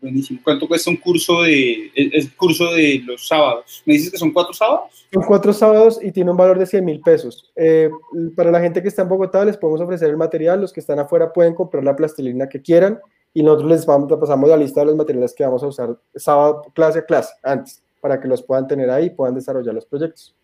[0.00, 0.40] Buenísimo.
[0.42, 3.82] ¿Cuánto cuesta un curso de, el, curso de los sábados?
[3.84, 5.06] ¿Me dices que son cuatro sábados?
[5.12, 7.52] Son cuatro sábados y tiene un valor de 100 mil pesos.
[7.54, 7.90] Eh,
[8.34, 10.98] para la gente que está en Bogotá les podemos ofrecer el material, los que están
[10.98, 12.98] afuera pueden comprar la plastilina que quieran
[13.34, 16.62] y nosotros les vamos, pasamos la lista de los materiales que vamos a usar sábado,
[16.74, 20.34] clase a clase, antes, para que los puedan tener ahí y puedan desarrollar los proyectos.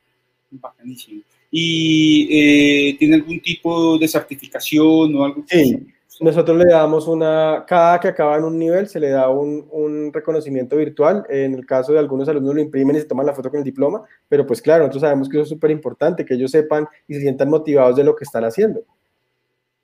[0.50, 5.44] Buenísimo y eh, tiene algún tipo de certificación o algo.
[5.48, 5.86] Sí,
[6.20, 10.12] nosotros le damos una, cada que acaba en un nivel se le da un, un,
[10.12, 11.24] reconocimiento virtual.
[11.28, 13.64] En el caso de algunos alumnos lo imprimen y se toman la foto con el
[13.64, 17.14] diploma, pero pues claro, nosotros sabemos que eso es súper importante, que ellos sepan y
[17.14, 18.82] se sientan motivados de lo que están haciendo.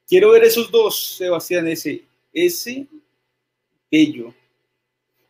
[0.08, 2.02] Quiero ver esos dos, Sebastián, ese,
[2.32, 2.86] ese
[3.90, 4.32] bello.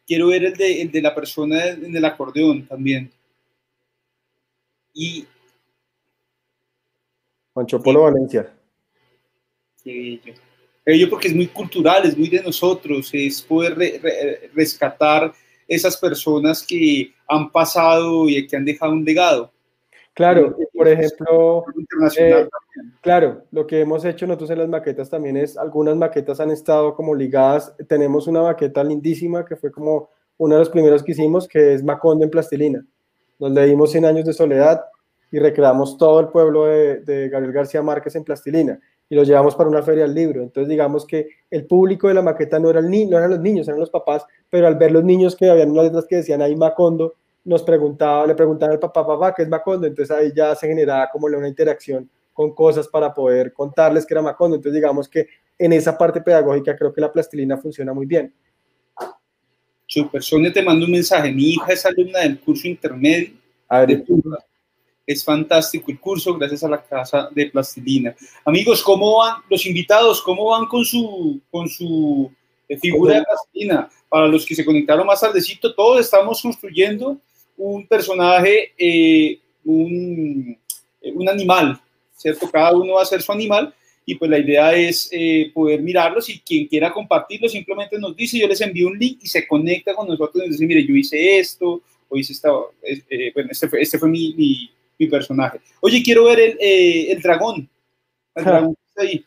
[0.06, 3.10] Quiero ver el de, el de la persona en el acordeón también.
[4.94, 5.26] Y
[7.52, 8.52] Pancho Polo Valencia.
[9.76, 10.20] Sí,
[10.84, 13.76] ello porque es muy cultural, es muy de nosotros, es poder
[14.54, 15.32] rescatar
[15.68, 19.52] esas personas que han pasado y que han dejado un legado.
[20.14, 21.64] Claro, por ejemplo,
[22.18, 22.46] eh,
[23.00, 26.94] claro, lo que hemos hecho nosotros en las maquetas también es, algunas maquetas han estado
[26.94, 31.48] como ligadas, tenemos una maqueta lindísima que fue como una de los primeros que hicimos,
[31.48, 32.84] que es Macondo en plastilina.
[33.38, 34.82] Nos leímos 100 años de soledad,
[35.32, 38.78] y recreamos todo el pueblo de, Gabriel García Márquez en plastilina
[39.08, 40.42] y lo llevamos para una feria del libro.
[40.42, 43.40] Entonces, digamos que el público de la maqueta no, era el ni no eran los
[43.40, 46.42] niños, eran los papás, pero al ver los niños que habían unas letras que decían
[46.42, 47.14] ahí Macondo,
[47.44, 49.86] nos preguntaba, le preguntaban al papá, papá, ¿qué es Macondo?
[49.86, 54.22] Entonces ahí ya se generaba como una interacción con cosas para poder contarles que era
[54.22, 54.56] Macondo.
[54.56, 55.26] Entonces, digamos que
[55.58, 58.32] en esa parte pedagógica creo que la plastilina funciona muy bien.
[59.86, 61.32] Super, Sonia te mando un mensaje.
[61.32, 63.34] Mi hija es alumna del curso intermedio.
[63.68, 64.04] A ver,
[65.06, 68.14] es fantástico el curso gracias a la casa de plastilina.
[68.44, 70.22] Amigos, ¿cómo van los invitados?
[70.22, 72.30] ¿Cómo van con su, con su
[72.68, 73.90] eh, figura de plastilina?
[74.08, 77.18] Para los que se conectaron más tardecito, todos estamos construyendo
[77.56, 80.56] un personaje, eh, un,
[81.00, 81.80] eh, un, animal,
[82.16, 82.50] ¿cierto?
[82.50, 83.74] Cada uno va a ser su animal
[84.04, 85.10] y pues la idea es
[85.54, 89.28] poder mirarlos y quien quiera compartirlo simplemente nos dice, yo les envío un link y
[89.28, 91.80] se conecta con nosotros y nos dice, mire, yo hice esto,
[92.12, 92.50] Hoy hice esta,
[92.82, 94.70] eh, bueno, este fue, este fue mi, mi,
[95.04, 95.60] mi, personaje.
[95.80, 97.68] Oye, quiero ver el, eh, el dragón.
[98.34, 99.24] El dragón está ahí.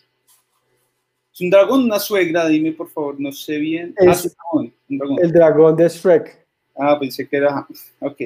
[1.33, 2.47] ¿Es un dragón una suegra?
[2.47, 3.93] Dime, por favor, no sé bien.
[3.99, 5.17] Ah, es ah, un, dragón, un dragón.
[5.21, 6.47] El dragón de Shrek.
[6.77, 7.67] Ah, pensé que era...
[7.99, 8.21] Ok.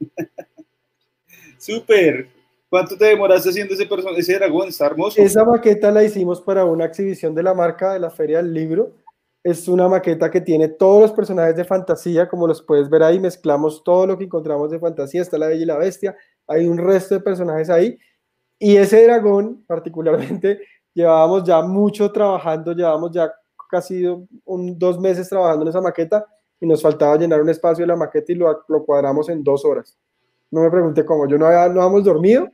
[1.58, 2.28] Súper.
[2.68, 4.68] ¿Cuánto te demoraste haciendo ese, ese dragón?
[4.68, 5.20] Está hermoso.
[5.20, 8.92] Esa maqueta la hicimos para una exhibición de la marca de la Feria del Libro.
[9.42, 13.18] Es una maqueta que tiene todos los personajes de fantasía, como los puedes ver ahí.
[13.18, 15.22] Mezclamos todo lo que encontramos de fantasía.
[15.22, 16.16] Está la Bella y la Bestia.
[16.48, 17.98] Hay un resto de personajes ahí.
[18.58, 20.60] Y ese dragón, particularmente,
[20.94, 23.32] llevábamos ya mucho trabajando, llevábamos ya
[23.70, 24.02] casi
[24.44, 26.26] dos meses trabajando en esa maqueta
[26.60, 29.64] y nos faltaba llenar un espacio de la maqueta y lo, lo cuadramos en dos
[29.64, 29.96] horas.
[30.50, 32.48] No me pregunté cómo, yo no, había, no habíamos dormido,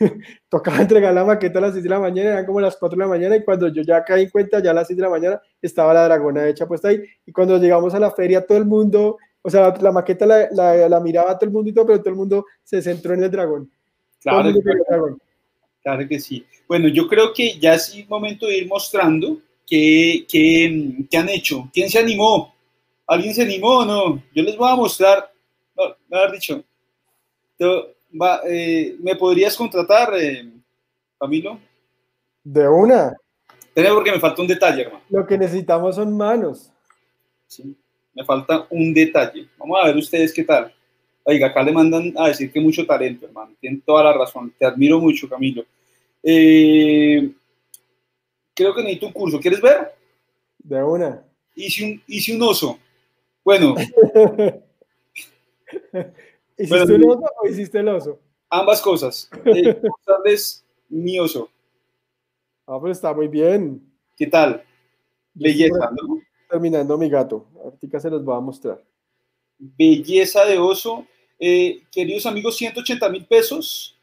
[0.48, 3.04] tocaba entregar la maqueta a las 6 de la mañana, eran como las 4 de
[3.04, 5.10] la mañana y cuando yo ya caí en cuenta, ya a las 6 de la
[5.10, 8.66] mañana estaba la dragona hecha puesta ahí y cuando llegamos a la feria todo el
[8.66, 9.16] mundo,
[9.46, 12.10] o sea, la, maqueta la, la, la, miraba todo el mundo y todo, pero todo
[12.10, 13.70] el mundo se centró en el dragón.
[14.20, 14.52] Claro,
[15.84, 16.44] claro que sí.
[16.66, 21.70] Bueno, yo creo que ya es momento de ir mostrando qué, qué, qué han hecho.
[21.72, 22.56] ¿Quién se animó?
[23.06, 24.22] ¿Alguien se animó o no?
[24.34, 25.30] Yo les voy a mostrar,
[25.76, 26.64] no, me haber dicho,
[28.20, 30.52] va, eh, ¿me podrías contratar, eh,
[31.20, 31.60] Camilo?
[32.42, 33.16] De una.
[33.72, 35.04] Tiene porque me falta un detalle, hermano.
[35.08, 36.72] Lo que necesitamos son manos.
[37.46, 37.76] Sí,
[38.16, 39.46] me falta un detalle.
[39.58, 40.74] Vamos a ver ustedes qué tal.
[41.22, 43.52] Oiga, acá le mandan a decir que mucho talento, hermano.
[43.60, 44.54] Tienen toda la razón.
[44.58, 45.66] Te admiro mucho, Camilo.
[46.22, 47.30] Eh,
[48.54, 49.38] creo que necesito un curso.
[49.38, 49.92] ¿Quieres ver?
[50.58, 51.22] De una.
[51.54, 52.78] Hice un, hice un oso.
[53.44, 53.74] Bueno.
[56.56, 58.18] ¿Hiciste el oso o hiciste el oso?
[58.48, 59.28] Ambas cosas.
[59.44, 60.36] Eh,
[60.88, 61.50] mi oso.
[62.66, 63.82] Ah, pero está muy bien.
[64.16, 64.64] ¿Qué tal?
[65.34, 66.20] Belleza, ¿no?
[66.48, 67.46] Terminando mi gato.
[67.62, 68.82] Ahorita se los voy a mostrar.
[69.58, 71.06] Belleza de oso.
[71.38, 73.98] Eh, queridos amigos, 180 mil pesos.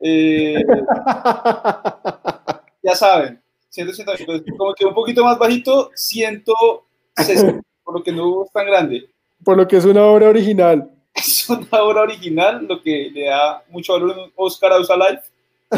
[0.00, 0.54] Eh,
[2.82, 8.44] ya saben, 180 mil Como que un poquito más bajito, 160, por lo que no
[8.44, 9.08] es tan grande.
[9.44, 10.90] Por lo que es una obra original.
[11.14, 15.22] Es una obra original, lo que le da mucho valor en Oscar Ausa Life.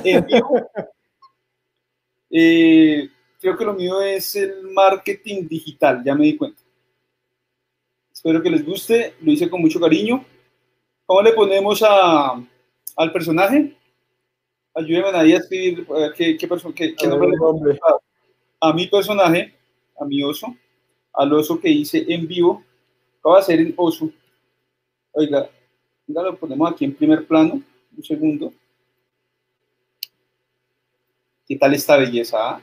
[0.05, 0.71] En vivo.
[2.37, 3.09] Eh,
[3.45, 6.63] creo que lo mío es el marketing digital, ya me di cuenta.
[8.11, 10.25] Espero que les guste, lo hice con mucho cariño.
[11.05, 12.43] ¿Cómo le ponemos a,
[12.97, 13.77] al personaje?
[14.73, 15.87] Ayúdenme ahí a escribir
[16.17, 17.79] qué, qué, qué, qué nombre
[18.61, 19.55] a, a mi personaje,
[20.01, 20.57] a mi oso,
[21.13, 22.65] al oso que hice en vivo.
[23.19, 24.11] Acaba de ser el oso.
[25.13, 25.51] Oiga,
[26.07, 27.61] ya lo ponemos aquí en primer plano.
[27.95, 28.55] Un segundo.
[31.47, 32.39] ¿Qué tal esta belleza?
[32.41, 32.61] Ah?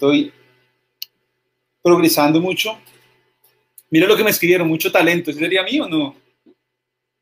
[0.00, 0.32] Estoy
[1.82, 2.70] progresando mucho.
[3.90, 5.30] Mira lo que me escribieron, mucho talento.
[5.30, 6.16] ¿Ese sería mío o no?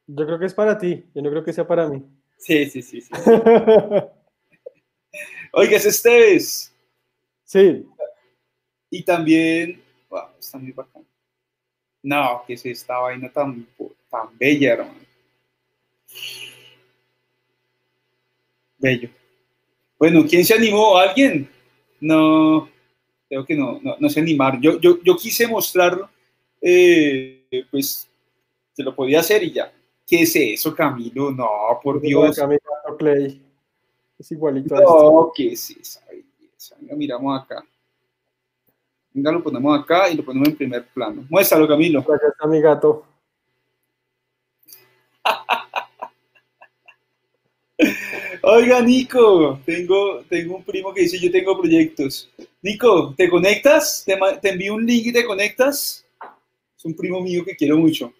[0.06, 2.04] Yo creo que es para ti, yo no creo que sea para mí.
[2.36, 3.00] Sí, sí, sí.
[3.00, 3.10] sí.
[5.52, 6.72] Oiga, es Esteves.
[7.42, 7.84] Sí.
[8.90, 11.04] Y también, wow, está muy bacán.
[12.00, 13.66] No, que es esta vaina tan,
[14.08, 15.00] tan bella, hermano.
[18.78, 19.10] Bello.
[19.98, 20.96] Bueno, ¿quién se animó?
[20.96, 21.57] ¿Alguien?
[22.00, 22.68] No,
[23.28, 24.60] creo que no, no, no sé animar.
[24.60, 26.08] Yo, yo, yo quise mostrarlo,
[26.60, 28.08] eh, pues
[28.72, 29.72] se lo podía hacer y ya.
[30.06, 31.30] ¿Qué es eso, Camilo?
[31.30, 31.48] No,
[31.82, 32.38] por Dios.
[32.98, 33.42] Clay.
[34.18, 36.00] Es igualito a No, ¿qué es esa
[36.80, 37.64] Venga, miramos acá.
[39.12, 41.24] Venga, lo ponemos acá y lo ponemos en primer plano.
[41.28, 42.00] Muéstralo, Camilo.
[42.00, 43.04] Acá está mi gato.
[48.42, 52.30] Oiga, Nico, tengo, tengo un primo que dice yo tengo proyectos.
[52.62, 54.04] Nico, ¿te conectas?
[54.06, 56.04] ¿Te, te envío un link y te conectas?
[56.76, 58.12] Es un primo mío que quiero mucho.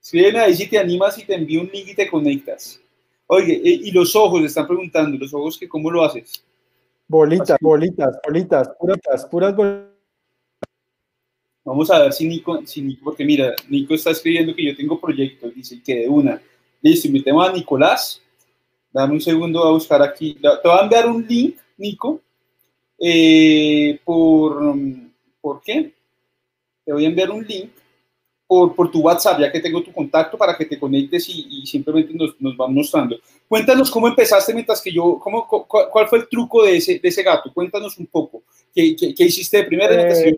[0.00, 2.80] Escríbeme ahí si te animas y te envío un link y te conectas.
[3.26, 6.44] Oye, eh, y los ojos, están preguntando, los ojos, que ¿cómo lo haces?
[7.08, 9.92] Bolitas, bolitas, bolitas, puras, puras bolitas.
[11.64, 15.00] Vamos a ver si Nico, si Nico, porque mira, Nico está escribiendo que yo tengo
[15.00, 16.40] proyectos, dice que de una.
[16.80, 18.21] Listo, invitemos a Nicolás.
[18.92, 20.34] Dame un segundo a buscar aquí.
[20.34, 22.20] Te voy a enviar un link, Nico,
[22.98, 24.74] eh, por,
[25.40, 25.92] ¿por qué?
[26.84, 27.70] Te voy a enviar un link
[28.46, 32.38] por, tu WhatsApp, ya que tengo tu contacto para que te conectes y, simplemente nos,
[32.38, 33.16] nos van mostrando.
[33.48, 37.22] Cuéntanos cómo empezaste mientras que yo, cómo, cuál, fue el truco de ese, de ese
[37.22, 37.52] gato.
[37.52, 38.42] Cuéntanos un poco.
[38.74, 39.94] ¿Qué, qué, hiciste de primero?
[39.94, 40.36] Eh,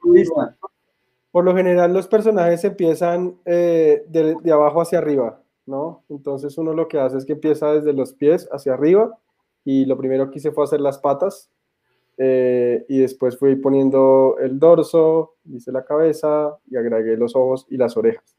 [1.30, 6.04] por lo general los personajes empiezan eh, de, de, abajo hacia arriba, ¿no?
[6.08, 9.18] Entonces uno lo que hace es que empieza desde los pies hacia arriba
[9.64, 11.50] y lo primero que hice fue hacer las patas
[12.16, 17.76] eh, y después fui poniendo el dorso, hice la cabeza y agregué los ojos y
[17.76, 18.36] las orejas.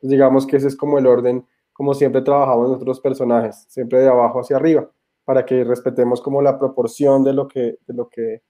[0.00, 4.40] digamos que ese es como el orden, como siempre trabajamos nosotros personajes, siempre de abajo
[4.40, 4.88] hacia arriba,
[5.24, 8.42] para que respetemos como la proporción de lo que, de lo que,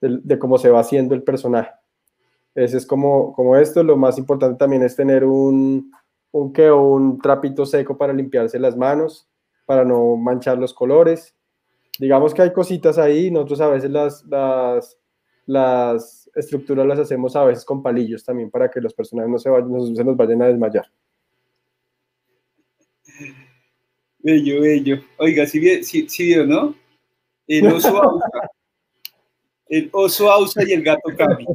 [0.00, 1.70] de, cómo se va haciendo el personaje.
[2.54, 5.92] Ese es como, como esto, lo más importante también es tener un,
[6.34, 9.28] un, que, un trapito seco para limpiarse las manos,
[9.66, 11.34] para no manchar los colores
[11.98, 14.98] digamos que hay cositas ahí, nosotros a veces las, las,
[15.46, 19.48] las estructuras las hacemos a veces con palillos también para que los personajes no se,
[19.48, 20.90] vayan, no se nos vayan a desmayar.
[24.18, 25.02] Bello, bello.
[25.18, 26.74] Oiga, si sí, sí, ¿no?
[27.46, 28.50] El oso ausa.
[29.68, 31.46] El oso ausa y el gato Cami.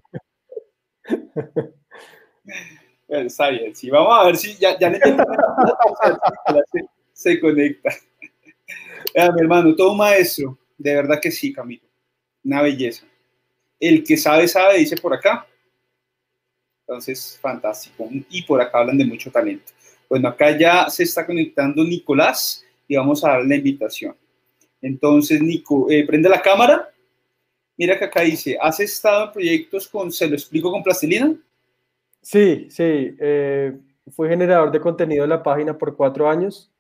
[3.10, 3.90] Está bien, sí.
[3.90, 5.00] Vamos a ver si ya, le
[7.14, 7.90] se, conecta.
[9.18, 11.84] Ah, mi hermano, todo maestro, de verdad que sí, Camilo.
[12.44, 13.06] Una belleza.
[13.80, 15.48] El que sabe, sabe, dice por acá.
[16.82, 18.08] Entonces, fantástico.
[18.30, 19.72] Y por acá hablan de mucho talento.
[20.08, 24.16] Bueno, acá ya se está conectando Nicolás y vamos a darle la invitación.
[24.82, 26.90] Entonces, Nico, eh, prende la cámara.
[27.76, 31.36] Mira que acá dice, ¿has estado en proyectos con, se lo explico, con plastilina?
[32.22, 33.16] Sí, sí.
[33.20, 33.78] Eh,
[34.12, 36.72] fui generador de contenido de la página por cuatro años.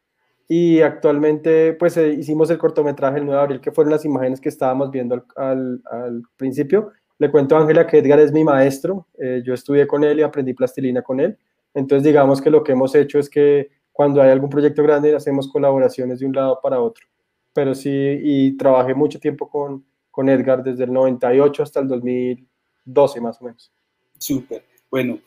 [0.47, 4.41] Y actualmente, pues eh, hicimos el cortometraje el 9 de abril, que fueron las imágenes
[4.41, 6.91] que estábamos viendo al, al, principio.
[7.19, 9.07] Le cuento a Ángela que Edgar es mi maestro.
[9.19, 11.37] Eh, yo estudié con él y aprendí plastilina con él.
[11.75, 15.51] Entonces, digamos que lo que hemos hecho es que cuando hay algún proyecto grande, hacemos
[15.51, 17.05] colaboraciones de un lado para otro.
[17.53, 23.21] Pero sí, y trabajé mucho tiempo con, con Edgar, desde el 98 hasta el 2012,
[23.21, 23.71] más o menos.
[24.17, 24.68] Súper.
[24.89, 25.19] Bueno,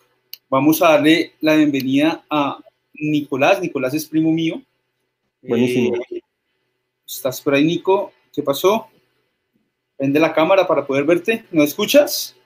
[0.49, 2.59] vamos a darle la bienvenida a
[2.95, 3.61] Nicolás.
[3.61, 4.61] Nicolás es primo mío
[5.41, 5.97] Buenísimo.
[6.11, 6.21] Eh,
[7.07, 8.13] ¿Estás por ahí, Nico?
[8.33, 8.89] ¿Qué pasó?
[9.97, 11.45] Prende la cámara para poder verte.
[11.53, 12.37] ¿No escuchas?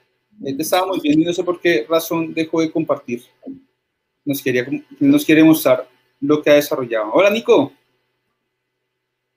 [0.45, 3.23] Ahí te estábamos viendo y no sé por qué razón dejó de compartir.
[4.25, 4.67] Nos, quería,
[5.01, 5.89] nos quiere mostrar
[6.21, 7.13] lo que ha desarrollado.
[7.13, 7.73] Hola, Nico.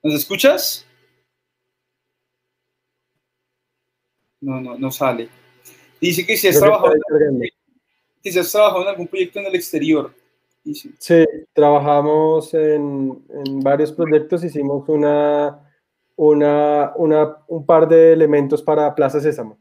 [0.02, 0.86] ¿Nos escuchas?
[4.40, 5.28] No, no, no sale.
[6.00, 7.50] Dice que si has, trabajado, que
[8.22, 10.12] si has trabajado en algún proyecto en el exterior.
[10.98, 13.24] Sí, trabajamos en,
[13.62, 15.58] varios proyectos, hicimos una,
[16.16, 16.92] una,
[17.48, 19.58] un par de elementos para Plaza Sésamo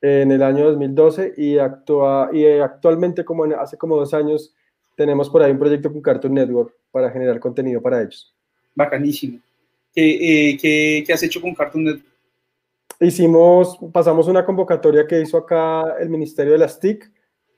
[0.00, 4.52] en el año 2012 y, actúa, y actualmente, como hace como dos años,
[4.96, 8.34] tenemos por ahí un proyecto con Cartoon Network para generar contenido para ellos.
[8.74, 9.38] Bacanísimo.
[9.94, 12.06] ¿Qué, eh, qué, qué has hecho con Cartoon Network?
[12.98, 17.11] Hicimos, pasamos una convocatoria que hizo acá el Ministerio de las TIC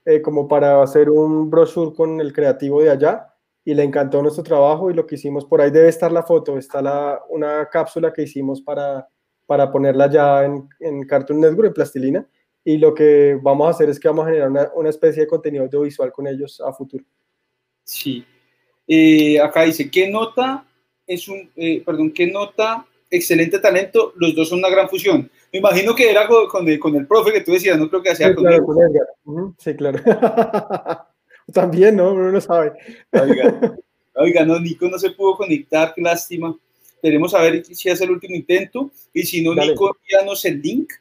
[0.04, 3.34] eh, como para hacer un brochure con el creativo de allá
[3.64, 6.58] y le encantó nuestro trabajo y lo que hicimos por ahí debe estar la foto,
[6.58, 9.08] está la, una cápsula que hicimos para,
[9.46, 12.28] para ponerla ya en, en Cartoon Network, en plastilina,
[12.62, 15.28] y lo que vamos a hacer es que vamos a generar una, una especie de
[15.28, 17.04] contenido audiovisual con ellos a futuro.
[17.82, 18.24] Sí.
[18.86, 20.66] Eh, acá dice, ¿qué nota
[21.06, 22.86] es un, eh, perdón, qué nota,
[23.16, 25.30] excelente talento, los dos son una gran fusión?
[25.52, 28.14] Me imagino que era con, el, con el profe que tú decías, no creo que
[28.14, 30.00] sí, con, claro, con Sí, claro.
[31.52, 32.12] También, ¿no?
[32.12, 32.72] Uno no sabe.
[33.12, 33.76] Oiga,
[34.14, 36.56] oiga, no, Nico no se pudo conectar, qué lástima.
[37.02, 38.90] Queremos saber si hace el último intento.
[39.12, 40.92] Y si no, Nico, envíanos el link.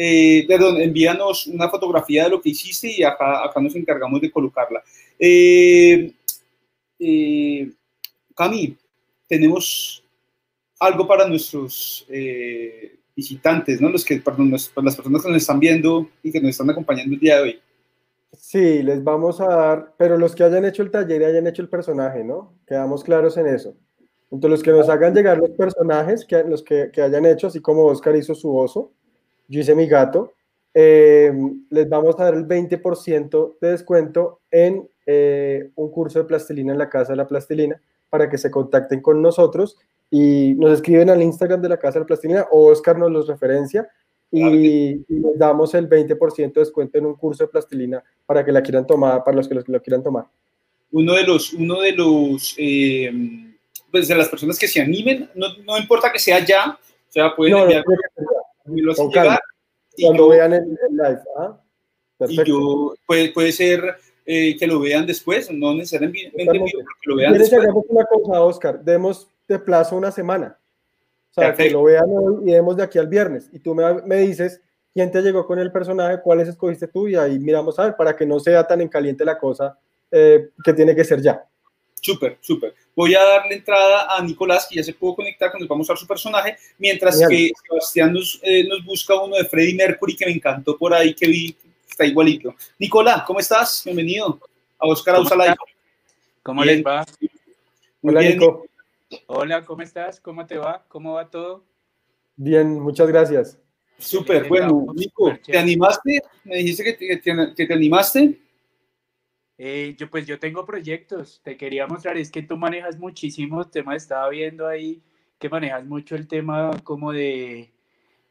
[0.00, 4.30] Eh, perdón, envíanos una fotografía de lo que hiciste y acá, acá nos encargamos de
[4.30, 4.82] colocarla.
[5.18, 6.12] Eh,
[7.00, 7.68] eh,
[8.36, 8.76] Cami,
[9.26, 10.04] tenemos
[10.78, 13.88] algo para nuestros eh, visitantes, ¿no?
[13.88, 17.20] Los que, perdón, las personas que nos están viendo y que nos están acompañando el
[17.20, 17.60] día de hoy.
[18.32, 21.62] Sí, les vamos a dar, pero los que hayan hecho el taller y hayan hecho
[21.62, 22.54] el personaje, ¿no?
[22.66, 23.74] Quedamos claros en eso.
[24.30, 27.60] Entonces, los que nos hagan llegar los personajes, que, los que, que hayan hecho, así
[27.60, 28.92] como Oscar hizo su oso,
[29.48, 30.34] yo hice mi gato,
[30.74, 31.32] eh,
[31.70, 36.78] les vamos a dar el 20% de descuento en eh, un curso de plastilina en
[36.78, 39.78] la Casa de la Plastilina para que se contacten con nosotros
[40.10, 43.26] y nos escriben al Instagram de la Casa de la Plastilina o Oscar nos los
[43.26, 43.88] referencia
[44.30, 48.62] y, les damos el 20% de descuento en un curso de plastilina para que la
[48.62, 50.26] quieran tomar, para los que lo quieran tomar.
[50.90, 53.10] Uno de los, uno de los, eh,
[53.90, 57.34] pues de las personas que se animen, no, no, importa que sea ya, o sea,
[57.34, 57.84] pueden no, enviar
[58.66, 59.40] no, llegar,
[60.00, 61.20] cuando vean el, live.
[61.36, 61.60] ¿ah?
[62.28, 66.44] Y yo, puede, puede ser eh, que lo vean después, no necesariamente que
[67.04, 67.66] lo vean después.
[67.88, 70.58] una cosa, Oscar, demos de plazo una semana.
[71.30, 73.48] O sea, que lo vean hoy y demos de aquí al viernes.
[73.52, 74.60] Y tú me, me, dices
[74.92, 78.16] quién te llegó con el personaje, cuáles escogiste tú y ahí miramos a ver para
[78.16, 79.78] que no sea tan en caliente la cosa
[80.10, 81.44] eh, que tiene que ser ya.
[82.00, 82.74] Súper, súper.
[82.94, 85.78] Voy a darle entrada a Nicolás, que ya se pudo conectar, que nos va a
[85.78, 90.26] mostrar su personaje, mientras que Sebastián nos, eh, nos, busca uno de Freddie Mercury que
[90.26, 91.56] me encantó por ahí, que vi,
[91.88, 92.54] está igualito.
[92.78, 93.82] Nicolás, ¿cómo estás?
[93.84, 94.40] Bienvenido
[94.78, 95.56] a Oscar Ausala.
[96.42, 97.04] ¿Cómo les va?
[98.00, 98.64] Muy Hola, bien, Nico.
[99.26, 100.20] Hola, ¿cómo estás?
[100.20, 100.84] ¿Cómo te va?
[100.88, 101.64] ¿Cómo va todo?
[102.36, 103.58] Bien, muchas gracias.
[103.98, 106.22] Súper, bueno, Nico, ¿te animaste?
[106.44, 108.38] Me dijiste que te, que te animaste.
[109.56, 113.96] Eh, yo pues yo tengo proyectos, te quería mostrar, es que tú manejas muchísimos temas,
[113.96, 115.02] estaba viendo ahí
[115.38, 117.72] que manejas mucho el tema como de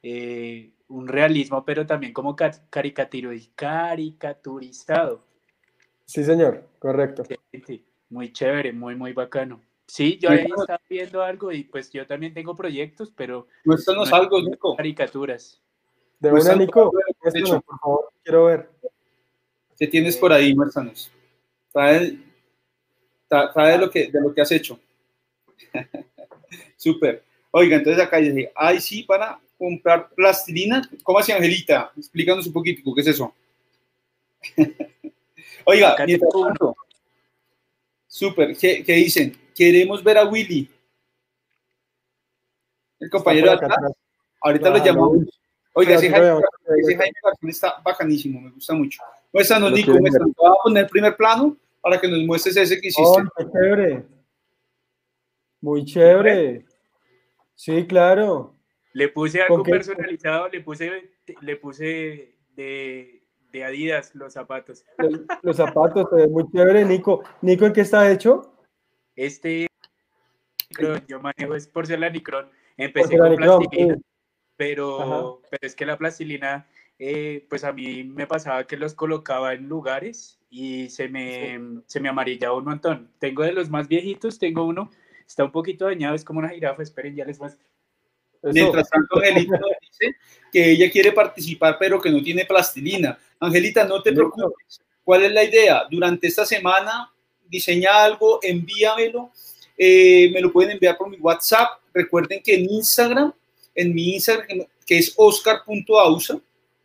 [0.03, 5.25] eh, un realismo, pero también como caricaturizado.
[6.05, 7.23] Sí, señor, correcto.
[8.09, 9.66] muy chévere, muy, muy bacano.
[9.88, 13.47] Sí, yo ahí estaba viendo algo y pues yo también tengo proyectos, pero...
[13.63, 14.75] Muéstranos algo, Nico.
[14.75, 15.61] Caricaturas.
[16.19, 18.69] De una, Nico, por favor, quiero ver.
[19.79, 20.53] ¿Qué tienes por ahí?
[20.53, 21.11] Muéstranos
[23.29, 24.79] trae, de, lo que, de lo que has hecho.
[26.75, 27.23] Súper.
[27.51, 30.81] Oiga, entonces acá dice, ay, sí, para comprar plastilina.
[31.03, 31.91] ¿Cómo así, Angelita?
[31.97, 33.33] Explícanos un poquito, ¿qué es eso?
[35.65, 36.75] Oiga, mientras tanto,
[38.07, 39.35] súper, ¿qué, ¿qué, dicen?
[39.58, 40.70] Queremos ver a Willy.
[42.99, 43.76] El compañero de acá.
[44.41, 45.39] Ahorita lo llamamos.
[45.74, 46.43] Oiga, ese Jaime,
[46.78, 49.01] ese está bacanísimo, me gusta mucho.
[49.34, 50.36] Muéstranos, Nico, muéstranos.
[50.38, 53.03] Voy a poner el primer plano para que nos muestres ese que hiciste.
[53.03, 54.05] Oh, muy chévere.
[55.62, 56.66] Muy chévere.
[57.55, 58.53] Sí, claro.
[58.93, 64.86] Le puse algo personalizado, le puse, le puse de, de Adidas los zapatos.
[65.41, 67.24] Los, zapatos, muy chévere, Nico.
[67.41, 68.53] Nico, ¿en qué está hecho?
[69.18, 69.68] Este
[71.07, 72.49] yo manejo es porcelanicrón.
[72.78, 73.97] Empecé con plastilina,
[74.55, 76.68] pero, pero es que la plastilina,
[76.99, 81.99] eh, pues a mí me pasaba que los colocaba en lugares y se me, se
[81.99, 83.11] me amarilla un montón.
[83.20, 84.91] Tengo de los más viejitos, tengo uno,
[85.26, 87.65] está un poquito dañado, es como una jirafa, esperen, ya les muestro.
[88.43, 90.15] Mientras tanto, Angelita dice
[90.51, 93.18] que ella quiere participar, pero que no tiene plastilina.
[93.39, 94.82] Angelita, no te preocupes.
[95.03, 95.84] ¿Cuál es la idea?
[95.89, 97.11] Durante esta semana,
[97.49, 99.31] diseña algo, envíamelo.
[99.77, 101.81] Eh, me lo pueden enviar por mi WhatsApp.
[101.93, 103.33] Recuerden que en Instagram,
[103.75, 106.39] en mi Instagram, que es oscar.ausa,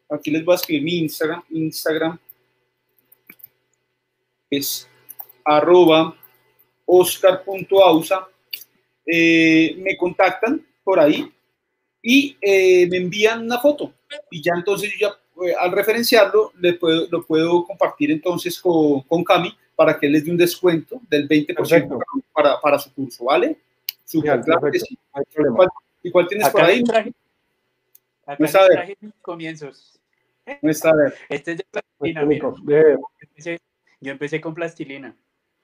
[0.09, 2.19] aquí les voy a escribir mi Instagram, Instagram
[4.51, 4.87] es
[5.45, 6.15] arroba
[6.85, 8.29] oscar.ausa,
[9.07, 11.33] eh, me contactan por ahí
[12.03, 13.95] y eh, me envían una foto.
[14.31, 19.01] Y ya entonces yo ya, eh, al referenciarlo le puedo, lo puedo compartir entonces con,
[19.03, 21.99] con Cami para que les dé un descuento del 20%
[22.33, 23.59] para, para, su curso, ¿vale?
[24.05, 24.99] Super, claro que sí.
[26.03, 26.85] ¿Y cuál tienes por ahí?
[26.85, 27.13] Traje,
[28.27, 29.99] acá no está traje comienzos.
[30.61, 31.15] No está a ver.
[31.29, 32.99] Este es de
[34.01, 35.15] yo empecé con plastilina.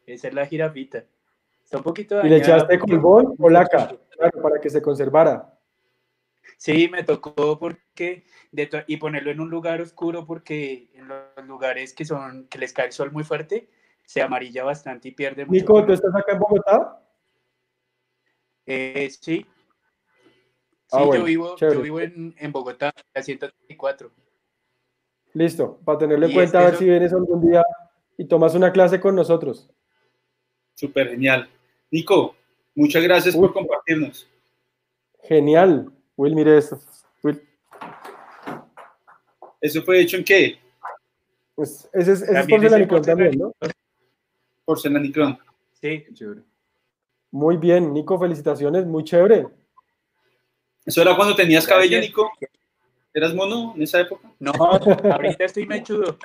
[0.06, 1.04] Esa es la jirafita.
[1.64, 3.96] Está un poquito ¿Y le echaste colbón o laca?
[4.16, 5.57] Claro, para que se conservara.
[6.56, 8.24] Sí, me tocó porque
[8.86, 12.86] y ponerlo en un lugar oscuro porque en los lugares que son que les cae
[12.86, 13.68] el sol muy fuerte
[14.04, 15.60] se amarilla bastante y pierde mucho.
[15.60, 17.02] Nico, ¿tú estás acá en Bogotá?
[18.64, 19.46] Eh, sí.
[20.90, 24.10] Ah, sí, yo vivo, yo vivo en, en Bogotá, a 134.
[25.34, 27.62] Listo, para tenerlo en cuenta, a ver si vienes algún día
[28.16, 29.70] y tomas una clase con nosotros.
[30.74, 31.48] Súper genial.
[31.90, 32.34] Nico,
[32.74, 34.26] muchas gracias por compartirnos.
[35.22, 35.92] Genial.
[36.18, 36.80] Will, mire esto.
[37.22, 37.40] Will.
[39.60, 40.58] ¿Eso fue hecho en qué?
[41.54, 43.52] Pues ese es, ese es porcelanicrón también, ¿no?
[44.64, 45.38] Porcelanicrón.
[45.80, 46.42] Sí, chévere.
[47.30, 49.46] Muy bien, Nico, felicitaciones, muy chévere.
[50.84, 52.28] ¿Eso era cuando tenías cabello, Nico?
[53.14, 54.28] ¿Eras mono en esa época?
[54.40, 56.18] No, ahorita estoy mechudo.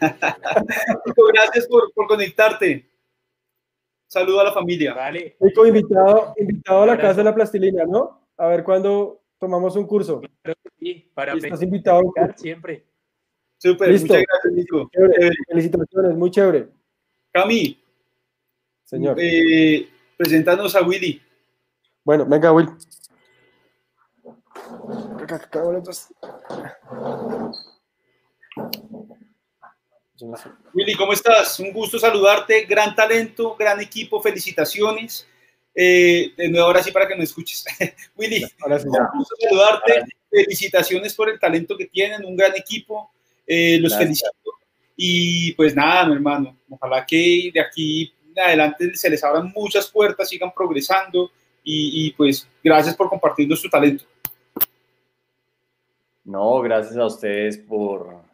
[1.32, 2.86] gracias por, por, conectarte.
[4.08, 4.92] Saludo a la familia.
[4.92, 5.36] Vale.
[5.40, 8.25] Nico, invitado, invitado a la casa de la plastilina, ¿no?
[8.36, 10.20] A ver cuándo tomamos un curso.
[10.78, 12.02] Sí, para Estás invitado
[12.36, 12.84] siempre.
[13.58, 14.90] Súper, muchas gracias, Nico.
[15.48, 16.68] Felicitaciones, muy chévere.
[17.32, 17.82] Cami.
[18.84, 19.16] Señor.
[19.18, 21.20] Eh, presentarnos a Willy.
[22.04, 22.68] Bueno, venga, Will.
[30.72, 31.58] Willy, ¿cómo estás?
[31.60, 35.26] Un gusto saludarte, gran talento, gran equipo, felicitaciones.
[35.78, 37.62] Eh, de nuevo, ahora sí para que me escuches.
[38.16, 43.10] Willy, un gusto saludarte, felicitaciones por el talento que tienen, un gran equipo,
[43.46, 44.30] eh, los felicito.
[44.96, 50.28] Y pues nada, mi hermano, ojalá que de aquí adelante se les abran muchas puertas,
[50.30, 51.30] sigan progresando
[51.62, 54.04] y, y pues gracias por compartirnos su talento.
[56.24, 58.25] No, gracias a ustedes por,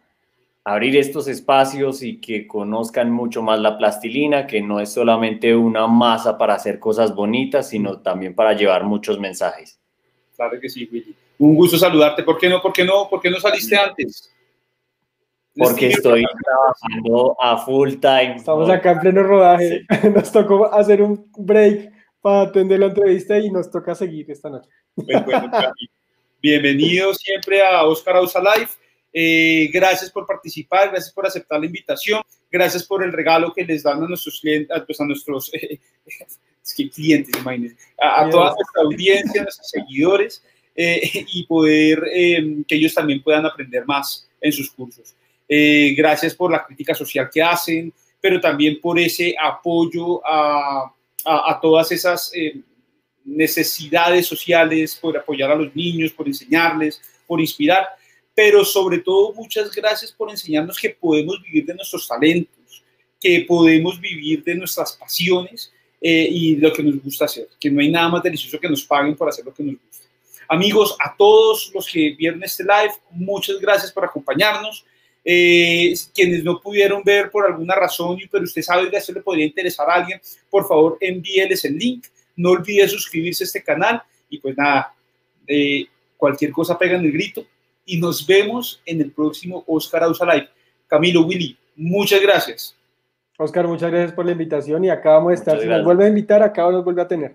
[0.64, 5.86] abrir estos espacios y que conozcan mucho más la plastilina, que no es solamente una
[5.86, 9.80] masa para hacer cosas bonitas, sino también para llevar muchos mensajes.
[10.36, 11.14] Claro que sí, Willy.
[11.38, 12.22] Un gusto saludarte.
[12.22, 12.60] ¿Por qué no?
[12.62, 13.08] ¿Por qué no?
[13.08, 14.32] ¿Por qué no saliste antes?
[15.56, 18.36] Porque estoy trabajando a full time.
[18.36, 19.84] Estamos acá en pleno rodaje.
[20.14, 21.92] Nos tocó hacer un break
[22.22, 24.70] para atender la entrevista y nos toca seguir esta noche.
[24.94, 25.24] Pues
[26.40, 28.68] bienvenido siempre a Oscar Ausa Live.
[29.12, 33.82] Eh, gracias por participar, gracias por aceptar la invitación, gracias por el regalo que les
[33.82, 35.52] dan a nuestros clientes, pues a nuestros
[36.94, 40.42] clientes, imagínense, a, toda nuestra audiencia, a nuestros seguidores
[40.74, 45.14] eh, y poder em, que ellos también puedan aprender más en sus cursos.
[45.46, 50.90] Eh, gracias por la crítica social que hacen, pero también por ese apoyo a,
[51.24, 52.62] a todas esas em,
[53.26, 57.88] necesidades sociales, por apoyar a los niños, por enseñarles, por inspirar
[58.35, 62.83] pero sobre todo muchas gracias por enseñarnos que podemos vivir de nuestros talentos,
[63.20, 67.80] que podemos vivir de nuestras pasiones eh, y lo que nos gusta hacer, que no
[67.80, 70.07] hay nada más delicioso que nos paguen por hacer lo que nos gusta.
[70.49, 74.85] Amigos, a todos los que vieron este live, muchas gracias por acompañarnos.
[75.24, 79.47] Eh, quienes no pudieron ver por alguna razón, pero usted sabe que esto le podría
[79.47, 80.20] interesar a alguien,
[80.51, 82.07] por favor envíeles el link.
[82.35, 84.95] No olvide suscribirse a este canal y pues nada,
[85.47, 87.47] eh, cualquier cosa pega en el grito
[87.85, 90.49] y nos vemos en el próximo Oscar Ausa Live.
[90.87, 92.76] Camilo, Willy, muchas gracias.
[93.39, 95.61] Oscar, muchas gracias por la invitación y acá vamos a estar.
[95.61, 97.35] Si nos vuelve a invitar, acá nos vuelve a tener.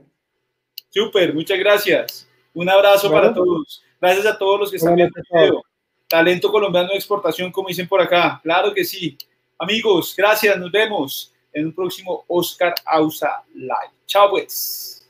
[0.89, 2.30] Súper, muchas gracias.
[2.54, 3.84] Un abrazo para todos.
[4.00, 5.64] Gracias a todos los que están viendo el video.
[6.08, 8.39] Talento colombiano de exportación, como dicen por acá.
[8.41, 9.18] Claro que sí.
[9.60, 10.58] Amigos, gracias.
[10.58, 13.91] Nos vemos en un próximo Oscar Ausa Live.
[14.06, 15.08] Chao, pues.